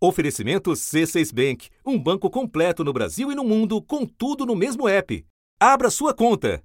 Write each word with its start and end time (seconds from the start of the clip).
Oferecimento 0.00 0.70
C6 0.70 1.34
Bank, 1.34 1.70
um 1.84 1.98
banco 1.98 2.30
completo 2.30 2.84
no 2.84 2.92
Brasil 2.92 3.32
e 3.32 3.34
no 3.34 3.42
mundo, 3.42 3.82
com 3.82 4.06
tudo 4.06 4.46
no 4.46 4.54
mesmo 4.54 4.88
app. 4.88 5.26
Abra 5.58 5.90
sua 5.90 6.14
conta. 6.14 6.62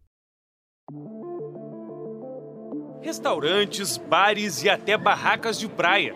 Restaurantes, 3.01 3.97
bares 3.97 4.61
e 4.61 4.69
até 4.69 4.95
barracas 4.95 5.57
de 5.57 5.67
praia. 5.67 6.15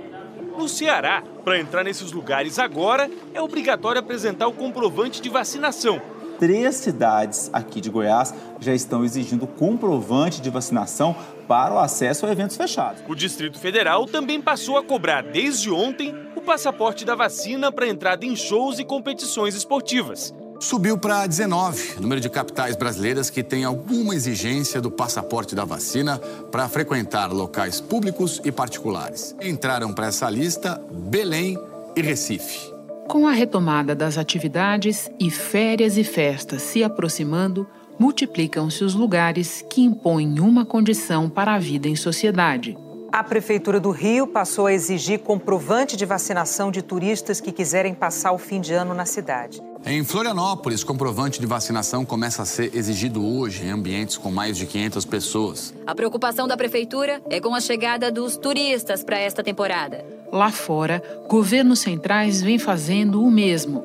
No 0.56 0.70
Ceará, 0.70 1.24
para 1.44 1.60
entrar 1.60 1.84
nesses 1.84 2.12
lugares 2.12 2.60
agora, 2.60 3.10
é 3.34 3.42
obrigatório 3.42 4.00
apresentar 4.00 4.48
o 4.48 4.54
comprovante 4.54 5.20
de 5.20 5.28
vacinação. 5.28 6.00
Três 6.40 6.76
cidades 6.76 7.50
aqui 7.52 7.82
de 7.82 7.90
Goiás 7.90 8.34
já 8.60 8.74
estão 8.74 9.04
exigindo 9.04 9.48
comprovante 9.48 10.42
de 10.42 10.50
vacinação 10.50 11.16
para 11.48 11.74
o 11.74 11.80
acesso 11.80 12.26
a 12.26 12.32
eventos 12.32 12.58
fechados. 12.58 13.02
O 13.08 13.16
Distrito 13.16 13.58
Federal 13.58 14.06
também 14.06 14.42
passou 14.42 14.78
a 14.78 14.84
cobrar 14.84 15.24
desde 15.24 15.72
ontem 15.72 16.14
passaporte 16.48 17.04
da 17.04 17.14
vacina 17.14 17.74
para 17.74 17.90
entrada 17.90 18.26
em 18.26 18.34
shows 18.34 18.80
e 18.80 18.86
competições 18.86 19.54
esportivas. 19.54 20.34
Subiu 20.62 20.98
para 20.98 21.28
19 21.28 21.98
o 21.98 22.02
número 22.02 22.22
de 22.22 22.30
capitais 22.30 22.78
brasileiras 22.78 23.30
que 23.30 23.44
têm 23.44 23.66
alguma 23.66 24.16
exigência 24.16 24.80
do 24.80 24.90
passaporte 24.90 25.54
da 25.54 25.66
vacina 25.66 26.18
para 26.50 26.70
frequentar 26.70 27.34
locais 27.34 27.82
públicos 27.82 28.42
e 28.46 28.52
particulares. 28.52 29.36
Entraram 29.42 29.94
para 29.94 30.08
essa 30.08 30.30
lista 30.30 30.82
Belém 30.90 31.60
e 31.98 32.02
Recife. 32.02 32.77
Com 33.08 33.26
a 33.26 33.32
retomada 33.32 33.96
das 33.96 34.18
atividades 34.18 35.10
e 35.20 35.32
férias 35.32 35.98
e 35.98 36.04
festas 36.04 36.62
se 36.62 36.84
aproximando, 36.84 37.68
multiplicam-se 37.98 38.84
os 38.84 38.94
lugares 38.94 39.66
que 39.70 39.82
impõem 39.82 40.40
uma 40.40 40.66
condição 40.66 41.30
para 41.30 41.56
a 41.56 41.60
vida 41.60 41.88
em 41.88 41.96
sociedade 41.96 42.78
a 43.18 43.24
Prefeitura 43.24 43.80
do 43.80 43.90
Rio 43.90 44.28
passou 44.28 44.68
a 44.68 44.74
exigir 44.74 45.18
comprovante 45.18 45.98
de 45.98 46.06
vacinação 46.06 46.70
de 46.70 46.84
turistas 46.84 47.42
que 47.42 47.52
quiserem 47.52 47.96
passar 47.96 48.32
o 48.32 48.38
fim 48.38 48.62
de 48.62 48.76
ano 48.76 48.94
na 48.94 49.08
cidade. 49.08 49.60
Em 49.84 50.04
Florianópolis, 50.04 50.84
comprovante 50.84 51.40
de 51.40 51.48
vacinação 51.48 52.06
começa 52.06 52.44
a 52.44 52.46
ser 52.46 52.76
exigido 52.76 53.26
hoje 53.26 53.66
em 53.66 53.72
ambientes 53.72 54.18
com 54.18 54.30
mais 54.30 54.56
de 54.56 54.68
500 54.68 55.04
pessoas. 55.06 55.74
A 55.88 55.96
preocupação 55.96 56.48
da 56.48 56.56
Prefeitura 56.56 57.20
é 57.28 57.40
com 57.42 57.56
a 57.56 57.60
chegada 57.60 58.12
dos 58.12 58.38
turistas 58.38 59.04
para 59.04 59.18
esta 59.18 59.44
temporada. 59.44 60.06
Lá 60.32 60.52
fora, 60.52 61.02
governos 61.28 61.80
centrais 61.80 62.40
vêm 62.40 62.60
fazendo 62.60 63.24
o 63.24 63.32
mesmo. 63.32 63.84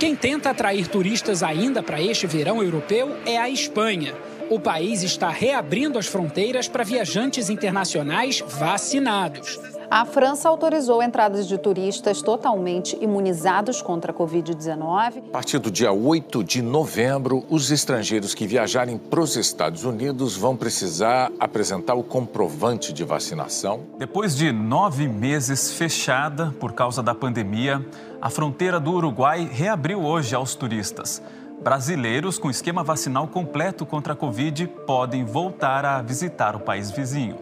Quem 0.00 0.16
tenta 0.16 0.50
atrair 0.50 0.88
turistas 0.88 1.44
ainda 1.44 1.84
para 1.84 2.02
este 2.02 2.26
verão 2.26 2.60
europeu 2.60 3.16
é 3.24 3.38
a 3.38 3.48
Espanha 3.48 4.12
o 4.54 4.60
país 4.60 5.02
está 5.02 5.30
reabrindo 5.30 5.98
as 5.98 6.06
fronteiras 6.06 6.68
para 6.68 6.84
viajantes 6.84 7.48
internacionais 7.48 8.44
vacinados. 8.46 9.58
A 9.90 10.04
França 10.04 10.48
autorizou 10.48 11.02
entradas 11.02 11.48
de 11.48 11.56
turistas 11.56 12.20
totalmente 12.20 12.96
imunizados 13.00 13.80
contra 13.80 14.12
a 14.12 14.14
Covid-19. 14.14 15.18
A 15.28 15.32
partir 15.32 15.58
do 15.58 15.70
dia 15.70 15.92
8 15.92 16.44
de 16.44 16.60
novembro, 16.60 17.44
os 17.48 17.70
estrangeiros 17.70 18.34
que 18.34 18.46
viajarem 18.46 18.98
para 18.98 19.20
os 19.20 19.36
Estados 19.36 19.84
Unidos 19.84 20.36
vão 20.36 20.54
precisar 20.54 21.30
apresentar 21.40 21.94
o 21.94 22.02
comprovante 22.02 22.92
de 22.92 23.04
vacinação. 23.04 23.80
Depois 23.98 24.36
de 24.36 24.52
nove 24.52 25.08
meses 25.08 25.72
fechada 25.72 26.54
por 26.58 26.72
causa 26.72 27.02
da 27.02 27.14
pandemia, 27.14 27.84
a 28.20 28.30
fronteira 28.30 28.78
do 28.78 28.92
Uruguai 28.92 29.48
reabriu 29.50 30.02
hoje 30.02 30.34
aos 30.34 30.54
turistas. 30.54 31.22
Brasileiros 31.62 32.38
com 32.38 32.50
esquema 32.50 32.82
vacinal 32.82 33.28
completo 33.28 33.86
contra 33.86 34.14
a 34.14 34.16
Covid 34.16 34.66
podem 34.84 35.24
voltar 35.24 35.84
a 35.84 36.02
visitar 36.02 36.56
o 36.56 36.60
país 36.60 36.90
vizinho. 36.90 37.36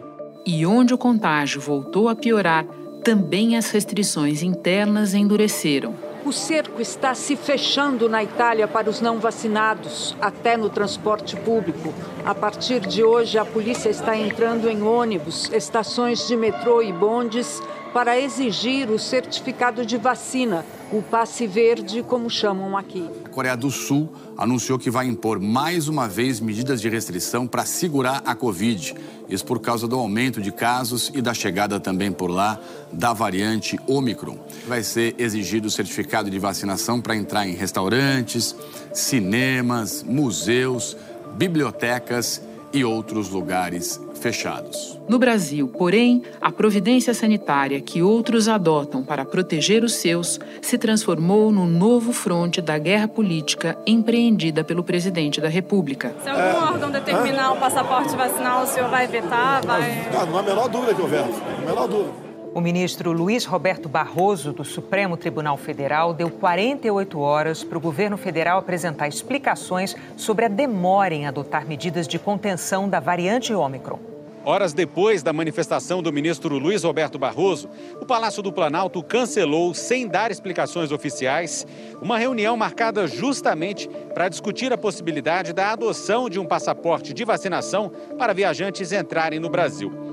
E 0.45 0.63
onde 0.63 0.93
o 0.93 0.97
contágio 0.97 1.59
voltou 1.59 2.07
a 2.07 2.15
piorar, 2.15 2.63
também 3.03 3.57
as 3.57 3.71
restrições 3.71 4.43
internas 4.43 5.15
endureceram. 5.15 5.95
O 6.23 6.31
cerco 6.31 6.79
está 6.79 7.15
se 7.15 7.35
fechando 7.35 8.07
na 8.07 8.21
Itália 8.21 8.67
para 8.67 8.91
os 8.91 9.01
não 9.01 9.17
vacinados, 9.17 10.15
até 10.21 10.55
no 10.55 10.69
transporte 10.69 11.35
público. 11.35 11.91
A 12.23 12.35
partir 12.35 12.81
de 12.81 13.03
hoje, 13.03 13.39
a 13.39 13.45
polícia 13.45 13.89
está 13.89 14.15
entrando 14.15 14.69
em 14.69 14.83
ônibus, 14.83 15.49
estações 15.51 16.27
de 16.27 16.37
metrô 16.37 16.79
e 16.83 16.93
bondes 16.93 17.59
para 17.93 18.19
exigir 18.19 18.89
o 18.89 18.97
certificado 18.97 19.85
de 19.85 19.97
vacina, 19.97 20.65
o 20.91 21.01
passe 21.01 21.45
verde, 21.45 22.03
como 22.03 22.29
chamam 22.29 22.77
aqui. 22.77 23.09
A 23.25 23.29
Coreia 23.29 23.55
do 23.55 23.69
Sul 23.69 24.09
anunciou 24.37 24.79
que 24.79 24.89
vai 24.89 25.07
impor 25.07 25.39
mais 25.39 25.87
uma 25.87 26.07
vez 26.07 26.39
medidas 26.39 26.81
de 26.81 26.89
restrição 26.89 27.47
para 27.47 27.65
segurar 27.65 28.21
a 28.25 28.33
Covid. 28.33 28.95
Isso 29.29 29.45
por 29.45 29.59
causa 29.59 29.87
do 29.87 29.97
aumento 29.97 30.41
de 30.41 30.51
casos 30.51 31.11
e 31.13 31.21
da 31.21 31.33
chegada 31.33 31.79
também 31.79 32.11
por 32.11 32.29
lá 32.29 32.59
da 32.91 33.13
variante 33.13 33.79
Omicron. 33.87 34.37
Vai 34.67 34.83
ser 34.83 35.15
exigido 35.17 35.67
o 35.67 35.71
certificado 35.71 36.29
de 36.29 36.39
vacinação 36.39 36.99
para 37.01 37.15
entrar 37.15 37.47
em 37.47 37.53
restaurantes, 37.53 38.55
cinemas, 38.93 40.03
museus, 40.03 40.97
bibliotecas 41.35 42.41
e 42.73 42.83
outros 42.85 43.29
lugares 43.29 43.99
fechados. 44.21 44.99
No 45.09 45.17
Brasil, 45.19 45.67
porém, 45.67 46.21
a 46.39 46.51
providência 46.51 47.13
sanitária 47.13 47.81
que 47.81 48.01
outros 48.01 48.47
adotam 48.47 49.03
para 49.03 49.25
proteger 49.25 49.83
os 49.83 49.95
seus 49.95 50.39
se 50.61 50.77
transformou 50.77 51.51
no 51.51 51.65
novo 51.65 52.13
fronte 52.13 52.61
da 52.61 52.77
guerra 52.77 53.07
política 53.07 53.77
empreendida 53.85 54.63
pelo 54.63 54.83
presidente 54.83 55.41
da 55.41 55.49
República. 55.49 56.15
Se 56.23 56.29
algum 56.29 56.41
é, 56.41 56.71
órgão 56.71 56.91
determinar 56.91 57.47
é? 57.47 57.49
o 57.49 57.57
passaporte 57.57 58.15
vacinal, 58.15 58.63
o 58.63 58.67
senhor 58.67 58.89
vai 58.89 59.07
vetar? 59.07 59.65
Vai... 59.65 60.09
Não, 60.13 60.25
não 60.27 60.37
há 60.37 60.39
a 60.39 60.43
menor 60.43 60.69
dúvida 60.69 60.93
que 60.93 61.01
eu 61.01 61.07
veto. 61.07 61.29
Não 61.29 61.47
há 61.49 61.57
a 61.57 61.65
menor 61.65 61.87
dúvida. 61.87 62.30
O 62.53 62.59
ministro 62.59 63.13
Luiz 63.13 63.45
Roberto 63.45 63.87
Barroso, 63.87 64.51
do 64.51 64.65
Supremo 64.65 65.15
Tribunal 65.15 65.55
Federal, 65.55 66.13
deu 66.13 66.29
48 66.29 67.17
horas 67.17 67.63
para 67.63 67.77
o 67.77 67.81
governo 67.81 68.17
federal 68.17 68.59
apresentar 68.59 69.07
explicações 69.07 69.95
sobre 70.17 70.43
a 70.43 70.49
demora 70.49 71.13
em 71.13 71.25
adotar 71.25 71.65
medidas 71.65 72.09
de 72.09 72.19
contenção 72.19 72.89
da 72.89 72.99
variante 72.99 73.53
Ômicron. 73.53 73.99
Horas 74.43 74.73
depois 74.73 75.23
da 75.23 75.31
manifestação 75.31 76.03
do 76.03 76.11
ministro 76.11 76.57
Luiz 76.57 76.83
Roberto 76.83 77.17
Barroso, 77.17 77.69
o 78.01 78.05
Palácio 78.05 78.43
do 78.43 78.51
Planalto 78.51 79.01
cancelou, 79.01 79.73
sem 79.73 80.05
dar 80.05 80.29
explicações 80.29 80.91
oficiais, 80.91 81.65
uma 82.01 82.17
reunião 82.17 82.57
marcada 82.57 83.07
justamente 83.07 83.87
para 84.13 84.27
discutir 84.27 84.73
a 84.73 84.77
possibilidade 84.77 85.53
da 85.53 85.71
adoção 85.71 86.29
de 86.29 86.37
um 86.37 86.45
passaporte 86.45 87.13
de 87.13 87.23
vacinação 87.23 87.89
para 88.17 88.33
viajantes 88.33 88.91
entrarem 88.91 89.39
no 89.39 89.49
Brasil. 89.49 90.10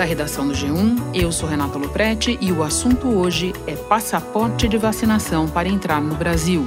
Da 0.00 0.04
redação 0.06 0.48
do 0.48 0.54
G1. 0.54 1.10
Eu 1.12 1.30
sou 1.30 1.46
Renata 1.46 1.76
Loprete 1.76 2.38
e 2.40 2.50
o 2.50 2.62
assunto 2.62 3.06
hoje 3.06 3.52
é 3.66 3.76
passaporte 3.76 4.66
de 4.66 4.78
vacinação 4.78 5.46
para 5.46 5.68
entrar 5.68 6.00
no 6.00 6.14
Brasil. 6.14 6.66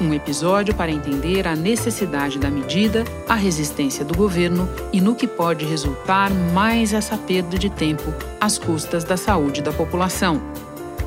Um 0.00 0.12
episódio 0.12 0.74
para 0.74 0.90
entender 0.90 1.46
a 1.46 1.54
necessidade 1.54 2.40
da 2.40 2.50
medida, 2.50 3.04
a 3.28 3.36
resistência 3.36 4.04
do 4.04 4.16
governo 4.16 4.68
e 4.92 5.00
no 5.00 5.14
que 5.14 5.28
pode 5.28 5.64
resultar 5.64 6.28
mais 6.52 6.92
essa 6.92 7.16
perda 7.16 7.56
de 7.56 7.70
tempo 7.70 8.12
às 8.40 8.58
custas 8.58 9.04
da 9.04 9.16
saúde 9.16 9.62
da 9.62 9.72
população. 9.72 10.42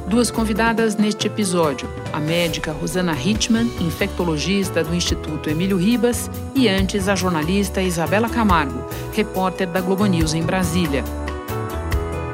Duas 0.07 0.31
convidadas 0.31 0.95
neste 0.95 1.27
episódio: 1.27 1.89
a 2.13 2.21
médica 2.21 2.71
Rosana 2.71 3.11
Hitman, 3.13 3.69
infectologista 3.81 4.81
do 4.81 4.95
Instituto 4.95 5.49
Emílio 5.49 5.75
Ribas, 5.75 6.31
e 6.55 6.69
antes 6.69 7.09
a 7.09 7.15
jornalista 7.15 7.81
Isabela 7.81 8.29
Camargo, 8.29 8.81
repórter 9.11 9.67
da 9.67 9.81
Globo 9.81 10.05
News 10.05 10.33
em 10.33 10.41
Brasília 10.41 11.03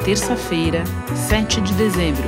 terça-feira, 0.05 0.83
7 1.15 1.59
de 1.61 1.73
dezembro. 1.73 2.23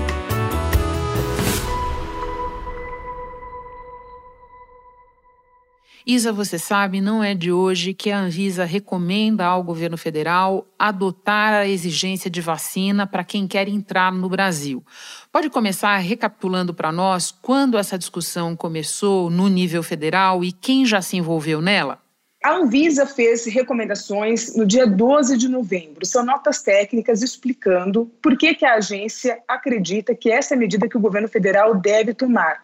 Isa, 6.04 6.34
você 6.34 6.58
sabe, 6.58 7.00
não 7.00 7.24
é 7.24 7.36
de 7.36 7.52
hoje 7.52 7.94
que 7.94 8.10
a 8.10 8.18
Anvisa 8.18 8.66
recomenda 8.66 9.46
ao 9.46 9.62
governo 9.62 9.96
federal 9.96 10.66
adotar 10.80 11.54
a 11.54 11.68
exigência 11.68 12.32
de 12.32 12.42
vacina 12.42 13.06
para 13.06 13.24
quem 13.24 13.48
quer 13.48 13.68
entrar 13.68 14.12
no 14.12 14.28
Brasil. 14.28 14.84
Pode 15.32 15.48
começar 15.52 15.96
recapitulando 15.98 16.74
para 16.74 16.92
nós 16.92 17.30
quando 17.30 17.78
essa 17.78 17.96
discussão 17.96 18.56
começou 18.56 19.30
no 19.30 19.48
nível 19.48 19.84
federal 19.84 20.44
e 20.44 20.52
quem 20.52 20.84
já 20.84 21.00
se 21.00 21.16
envolveu 21.16 21.62
nela? 21.62 22.07
A 22.48 22.56
Anvisa 22.56 23.06
fez 23.06 23.44
recomendações 23.46 24.56
no 24.56 24.66
dia 24.66 24.88
12 24.88 25.38
de 25.38 25.50
novembro. 25.50 26.06
São 26.06 26.24
notas 26.24 26.62
técnicas 26.62 27.22
explicando 27.22 28.10
por 28.22 28.38
que, 28.38 28.56
que 28.56 28.66
a 28.66 28.76
agência 28.76 29.40
acredita 29.46 30.16
que 30.16 30.32
essa 30.32 30.54
é 30.54 30.56
a 30.56 30.58
medida 30.58 30.88
que 30.88 30.96
o 30.96 31.00
governo 31.02 31.28
federal 31.28 31.76
deve 31.76 32.14
tomar. 32.14 32.64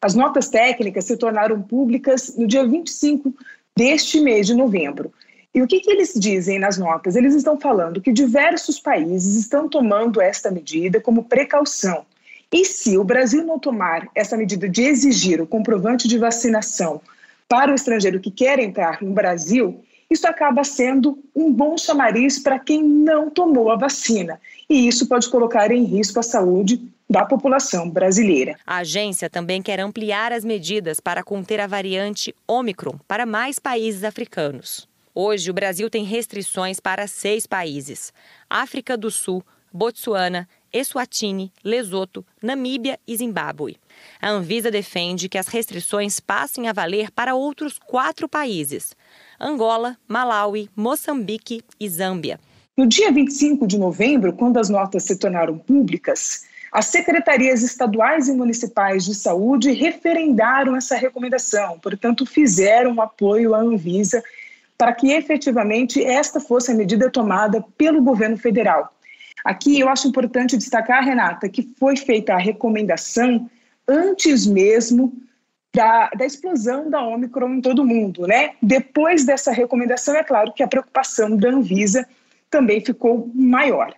As 0.00 0.14
notas 0.14 0.48
técnicas 0.48 1.06
se 1.06 1.16
tornaram 1.16 1.60
públicas 1.60 2.36
no 2.36 2.46
dia 2.46 2.64
25 2.64 3.34
deste 3.76 4.20
mês 4.20 4.46
de 4.46 4.54
novembro. 4.54 5.12
E 5.52 5.60
o 5.60 5.66
que, 5.66 5.80
que 5.80 5.90
eles 5.90 6.12
dizem 6.14 6.60
nas 6.60 6.78
notas? 6.78 7.16
Eles 7.16 7.34
estão 7.34 7.58
falando 7.58 8.00
que 8.00 8.12
diversos 8.12 8.78
países 8.78 9.34
estão 9.34 9.68
tomando 9.68 10.20
esta 10.20 10.48
medida 10.48 11.00
como 11.00 11.24
precaução. 11.24 12.06
E 12.52 12.64
se 12.64 12.96
o 12.96 13.02
Brasil 13.02 13.44
não 13.44 13.58
tomar 13.58 14.06
essa 14.14 14.36
medida 14.36 14.68
de 14.68 14.82
exigir 14.82 15.40
o 15.40 15.46
comprovante 15.46 16.06
de 16.06 16.18
vacinação 16.18 17.02
para 17.48 17.72
o 17.72 17.74
estrangeiro 17.74 18.20
que 18.20 18.30
quer 18.30 18.58
entrar 18.58 19.02
no 19.02 19.12
Brasil, 19.12 19.84
isso 20.10 20.26
acaba 20.26 20.64
sendo 20.64 21.18
um 21.34 21.52
bom 21.52 21.76
chamariz 21.76 22.38
para 22.38 22.58
quem 22.58 22.82
não 22.82 23.30
tomou 23.30 23.70
a 23.70 23.76
vacina. 23.76 24.40
E 24.68 24.86
isso 24.86 25.08
pode 25.08 25.28
colocar 25.28 25.70
em 25.70 25.84
risco 25.84 26.20
a 26.20 26.22
saúde 26.22 26.80
da 27.08 27.24
população 27.24 27.88
brasileira. 27.88 28.56
A 28.66 28.78
agência 28.78 29.28
também 29.28 29.62
quer 29.62 29.80
ampliar 29.80 30.32
as 30.32 30.44
medidas 30.44 31.00
para 31.00 31.22
conter 31.22 31.60
a 31.60 31.66
variante 31.66 32.34
Omicron 32.46 32.98
para 33.06 33.26
mais 33.26 33.58
países 33.58 34.04
africanos. 34.04 34.88
Hoje, 35.14 35.50
o 35.50 35.54
Brasil 35.54 35.88
tem 35.88 36.04
restrições 36.04 36.80
para 36.80 37.06
seis 37.06 37.46
países: 37.46 38.12
África 38.48 38.96
do 38.96 39.10
Sul, 39.10 39.44
Botsuana, 39.72 40.48
Eswatini, 40.74 41.52
Lesoto, 41.62 42.26
Namíbia 42.42 42.98
e 43.06 43.16
Zimbábue. 43.16 43.76
A 44.20 44.28
Anvisa 44.28 44.72
defende 44.72 45.28
que 45.28 45.38
as 45.38 45.46
restrições 45.46 46.18
passem 46.18 46.66
a 46.66 46.72
valer 46.72 47.12
para 47.12 47.36
outros 47.36 47.78
quatro 47.78 48.28
países: 48.28 48.96
Angola, 49.40 49.96
Malawi, 50.08 50.68
Moçambique 50.74 51.62
e 51.78 51.88
Zâmbia. 51.88 52.40
No 52.76 52.88
dia 52.88 53.12
25 53.12 53.68
de 53.68 53.78
novembro, 53.78 54.32
quando 54.32 54.58
as 54.58 54.68
notas 54.68 55.04
se 55.04 55.16
tornaram 55.16 55.56
públicas, 55.56 56.42
as 56.72 56.86
secretarias 56.86 57.62
estaduais 57.62 58.26
e 58.26 58.32
municipais 58.32 59.04
de 59.04 59.14
saúde 59.14 59.70
referendaram 59.70 60.74
essa 60.74 60.96
recomendação, 60.96 61.78
portanto, 61.78 62.26
fizeram 62.26 63.00
apoio 63.00 63.54
à 63.54 63.60
Anvisa 63.60 64.20
para 64.76 64.92
que 64.92 65.12
efetivamente 65.12 66.02
esta 66.02 66.40
fosse 66.40 66.72
a 66.72 66.74
medida 66.74 67.08
tomada 67.08 67.64
pelo 67.78 68.02
governo 68.02 68.36
federal. 68.36 68.92
Aqui 69.44 69.78
eu 69.78 69.88
acho 69.90 70.08
importante 70.08 70.56
destacar, 70.56 71.04
Renata, 71.04 71.48
que 71.48 71.62
foi 71.78 71.96
feita 71.96 72.32
a 72.32 72.38
recomendação 72.38 73.48
antes 73.86 74.46
mesmo 74.46 75.12
da, 75.74 76.08
da, 76.10 76.24
explosão 76.24 76.88
da 76.88 77.02
Omicron 77.02 77.54
em 77.54 77.60
todo 77.60 77.82
o 77.82 77.86
mundo, 77.86 78.26
né? 78.26 78.52
Depois 78.62 79.26
dessa 79.26 79.52
recomendação, 79.52 80.14
é 80.14 80.22
claro 80.22 80.52
que 80.52 80.62
a 80.62 80.68
preocupação 80.68 81.36
da 81.36 81.50
Anvisa 81.50 82.06
também 82.48 82.80
ficou 82.80 83.30
maior. 83.34 83.92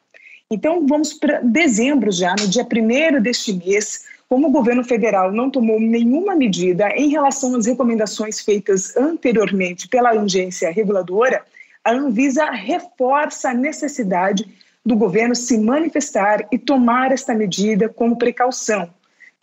Então, 0.50 0.86
vamos 0.86 1.12
para 1.12 1.40
dezembro 1.40 2.10
já, 2.10 2.30
no 2.30 2.48
dia 2.48 2.64
1 2.64 3.20
deste 3.20 3.52
mês, 3.52 4.06
como 4.28 4.48
o 4.48 4.52
governo 4.52 4.82
federal 4.82 5.30
não 5.30 5.50
tomou 5.50 5.78
nenhuma 5.78 6.34
medida 6.34 6.88
em 6.96 7.08
relação 7.08 7.54
às 7.54 7.66
recomendações 7.66 8.40
feitas 8.40 8.96
anteriormente 8.96 9.86
pela 9.88 10.10
agência 10.10 10.70
reguladora, 10.70 11.44
a 11.84 11.92
Anvisa 11.92 12.50
reforça 12.50 13.50
a 13.50 13.54
necessidade 13.54 14.48
do 14.86 14.94
governo 14.94 15.34
se 15.34 15.58
manifestar 15.58 16.46
e 16.52 16.56
tomar 16.56 17.10
esta 17.10 17.34
medida 17.34 17.88
como 17.88 18.16
precaução. 18.16 18.88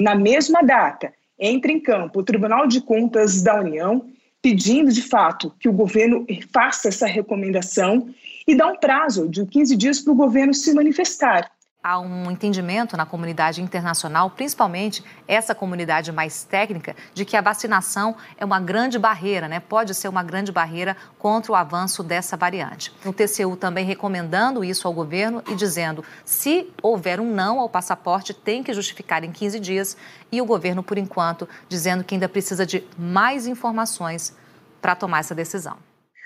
Na 0.02 0.16
mesma 0.16 0.62
data, 0.62 1.14
entra 1.38 1.70
em 1.70 1.82
campo 1.82 2.22
o 2.22 2.24
Tribunal 2.24 2.66
de 2.66 2.80
Contas 2.80 3.42
da 3.42 3.60
União, 3.60 4.06
pedindo 4.42 4.92
de 4.92 5.02
fato 5.02 5.54
que 5.60 5.68
o 5.68 5.74
governo 5.74 6.26
faça 6.54 6.88
essa 6.88 7.06
recomendação 7.06 8.08
e 8.48 8.56
dá 8.56 8.68
um 8.68 8.78
prazo 8.78 9.28
de 9.28 9.46
15 9.46 9.76
dias 9.76 10.00
para 10.00 10.14
o 10.14 10.16
governo 10.16 10.54
se 10.54 10.74
manifestar 10.74 11.52
há 11.84 12.00
um 12.00 12.32
entendimento 12.32 12.96
na 12.96 13.06
comunidade 13.06 13.62
internacional, 13.62 14.30
principalmente 14.30 15.04
essa 15.28 15.54
comunidade 15.54 16.14
mais 16.14 16.46
técnica, 16.46 16.96
de 17.14 17.26
que 17.26 17.36
a 17.36 17.42
vacinação 17.42 18.16
é 18.38 18.46
uma 18.46 18.60
grande 18.62 18.98
barreira, 18.98 19.50
né? 19.50 19.60
pode 19.60 19.94
ser 19.94 20.08
uma 20.08 20.24
grande 20.24 20.50
barreira 20.50 20.96
contra 21.20 21.52
o 21.52 21.56
avanço 21.56 22.02
dessa 22.02 22.38
variante. 22.38 22.94
O 23.04 23.12
TCU 23.12 23.58
também 23.58 23.84
recomendando 23.86 24.64
isso 24.64 24.88
ao 24.88 24.94
governo 24.94 25.44
e 25.52 25.56
dizendo 25.56 26.06
se 26.24 26.72
houver 26.82 27.20
um 27.20 27.30
não 27.30 27.60
ao 27.60 27.68
passaporte, 27.68 28.34
tem 28.34 28.64
que 28.64 28.74
justificar 28.74 29.26
em 29.26 29.32
15 29.32 29.60
dias, 29.60 29.98
e 30.32 30.42
o 30.42 30.46
governo, 30.46 30.82
por 30.82 30.98
enquanto, 30.98 31.48
dizendo 31.68 32.04
que 32.04 32.16
ainda 32.16 32.30
precisa 32.30 32.66
de 32.66 32.84
mais 32.98 33.46
informações 33.46 34.36
para 34.82 34.96
tomar 34.96 35.20
essa 35.20 35.36
decisão. 35.36 35.78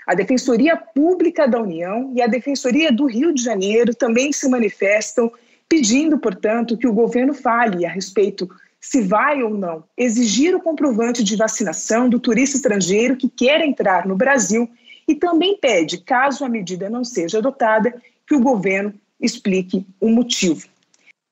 A 0.06 0.14
Defensoria 0.14 0.76
Pública 0.76 1.46
da 1.46 1.60
União 1.60 2.12
e 2.14 2.22
a 2.22 2.26
Defensoria 2.26 2.90
do 2.90 3.06
Rio 3.06 3.34
de 3.34 3.42
Janeiro 3.42 3.94
também 3.94 4.32
se 4.32 4.48
manifestam 4.48 5.30
pedindo, 5.68 6.18
portanto, 6.18 6.76
que 6.76 6.86
o 6.86 6.92
governo 6.92 7.34
fale 7.34 7.84
a 7.84 7.90
respeito 7.90 8.48
se 8.80 9.02
vai 9.02 9.42
ou 9.42 9.50
não 9.50 9.84
exigir 9.96 10.54
o 10.54 10.60
comprovante 10.60 11.22
de 11.22 11.36
vacinação 11.36 12.08
do 12.08 12.20
turista 12.20 12.56
estrangeiro 12.56 13.16
que 13.16 13.28
quer 13.28 13.60
entrar 13.60 14.06
no 14.06 14.16
Brasil 14.16 14.68
e 15.06 15.14
também 15.14 15.58
pede, 15.58 15.98
caso 15.98 16.44
a 16.44 16.48
medida 16.48 16.88
não 16.88 17.04
seja 17.04 17.38
adotada, 17.38 17.94
que 18.26 18.34
o 18.34 18.40
governo 18.40 18.94
explique 19.20 19.86
o 20.00 20.08
motivo. 20.08 20.68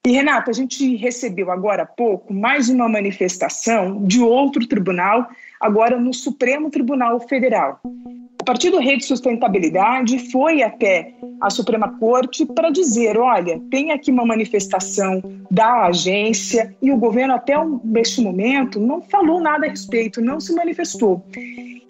E, 0.06 0.10
Renata, 0.10 0.50
a 0.50 0.54
gente 0.54 0.96
recebeu 0.96 1.50
agora 1.50 1.82
há 1.82 1.86
pouco 1.86 2.32
mais 2.32 2.68
uma 2.68 2.88
manifestação 2.88 4.06
de 4.06 4.20
outro 4.20 4.66
tribunal, 4.66 5.28
agora 5.60 5.98
no 5.98 6.14
Supremo 6.14 6.70
Tribunal 6.70 7.20
Federal. 7.20 7.80
O 8.46 8.54
Partido 8.54 8.78
Rede 8.78 9.04
Sustentabilidade 9.04 10.30
foi 10.30 10.62
até 10.62 11.12
a 11.40 11.50
Suprema 11.50 11.98
Corte 11.98 12.46
para 12.46 12.70
dizer: 12.70 13.18
olha, 13.18 13.60
tem 13.72 13.90
aqui 13.90 14.08
uma 14.08 14.24
manifestação 14.24 15.20
da 15.50 15.86
agência 15.86 16.72
e 16.80 16.92
o 16.92 16.96
governo, 16.96 17.34
até 17.34 17.54
este 17.96 18.20
momento, 18.20 18.78
não 18.78 19.02
falou 19.02 19.40
nada 19.40 19.66
a 19.66 19.68
respeito, 19.68 20.20
não 20.20 20.38
se 20.38 20.54
manifestou. 20.54 21.26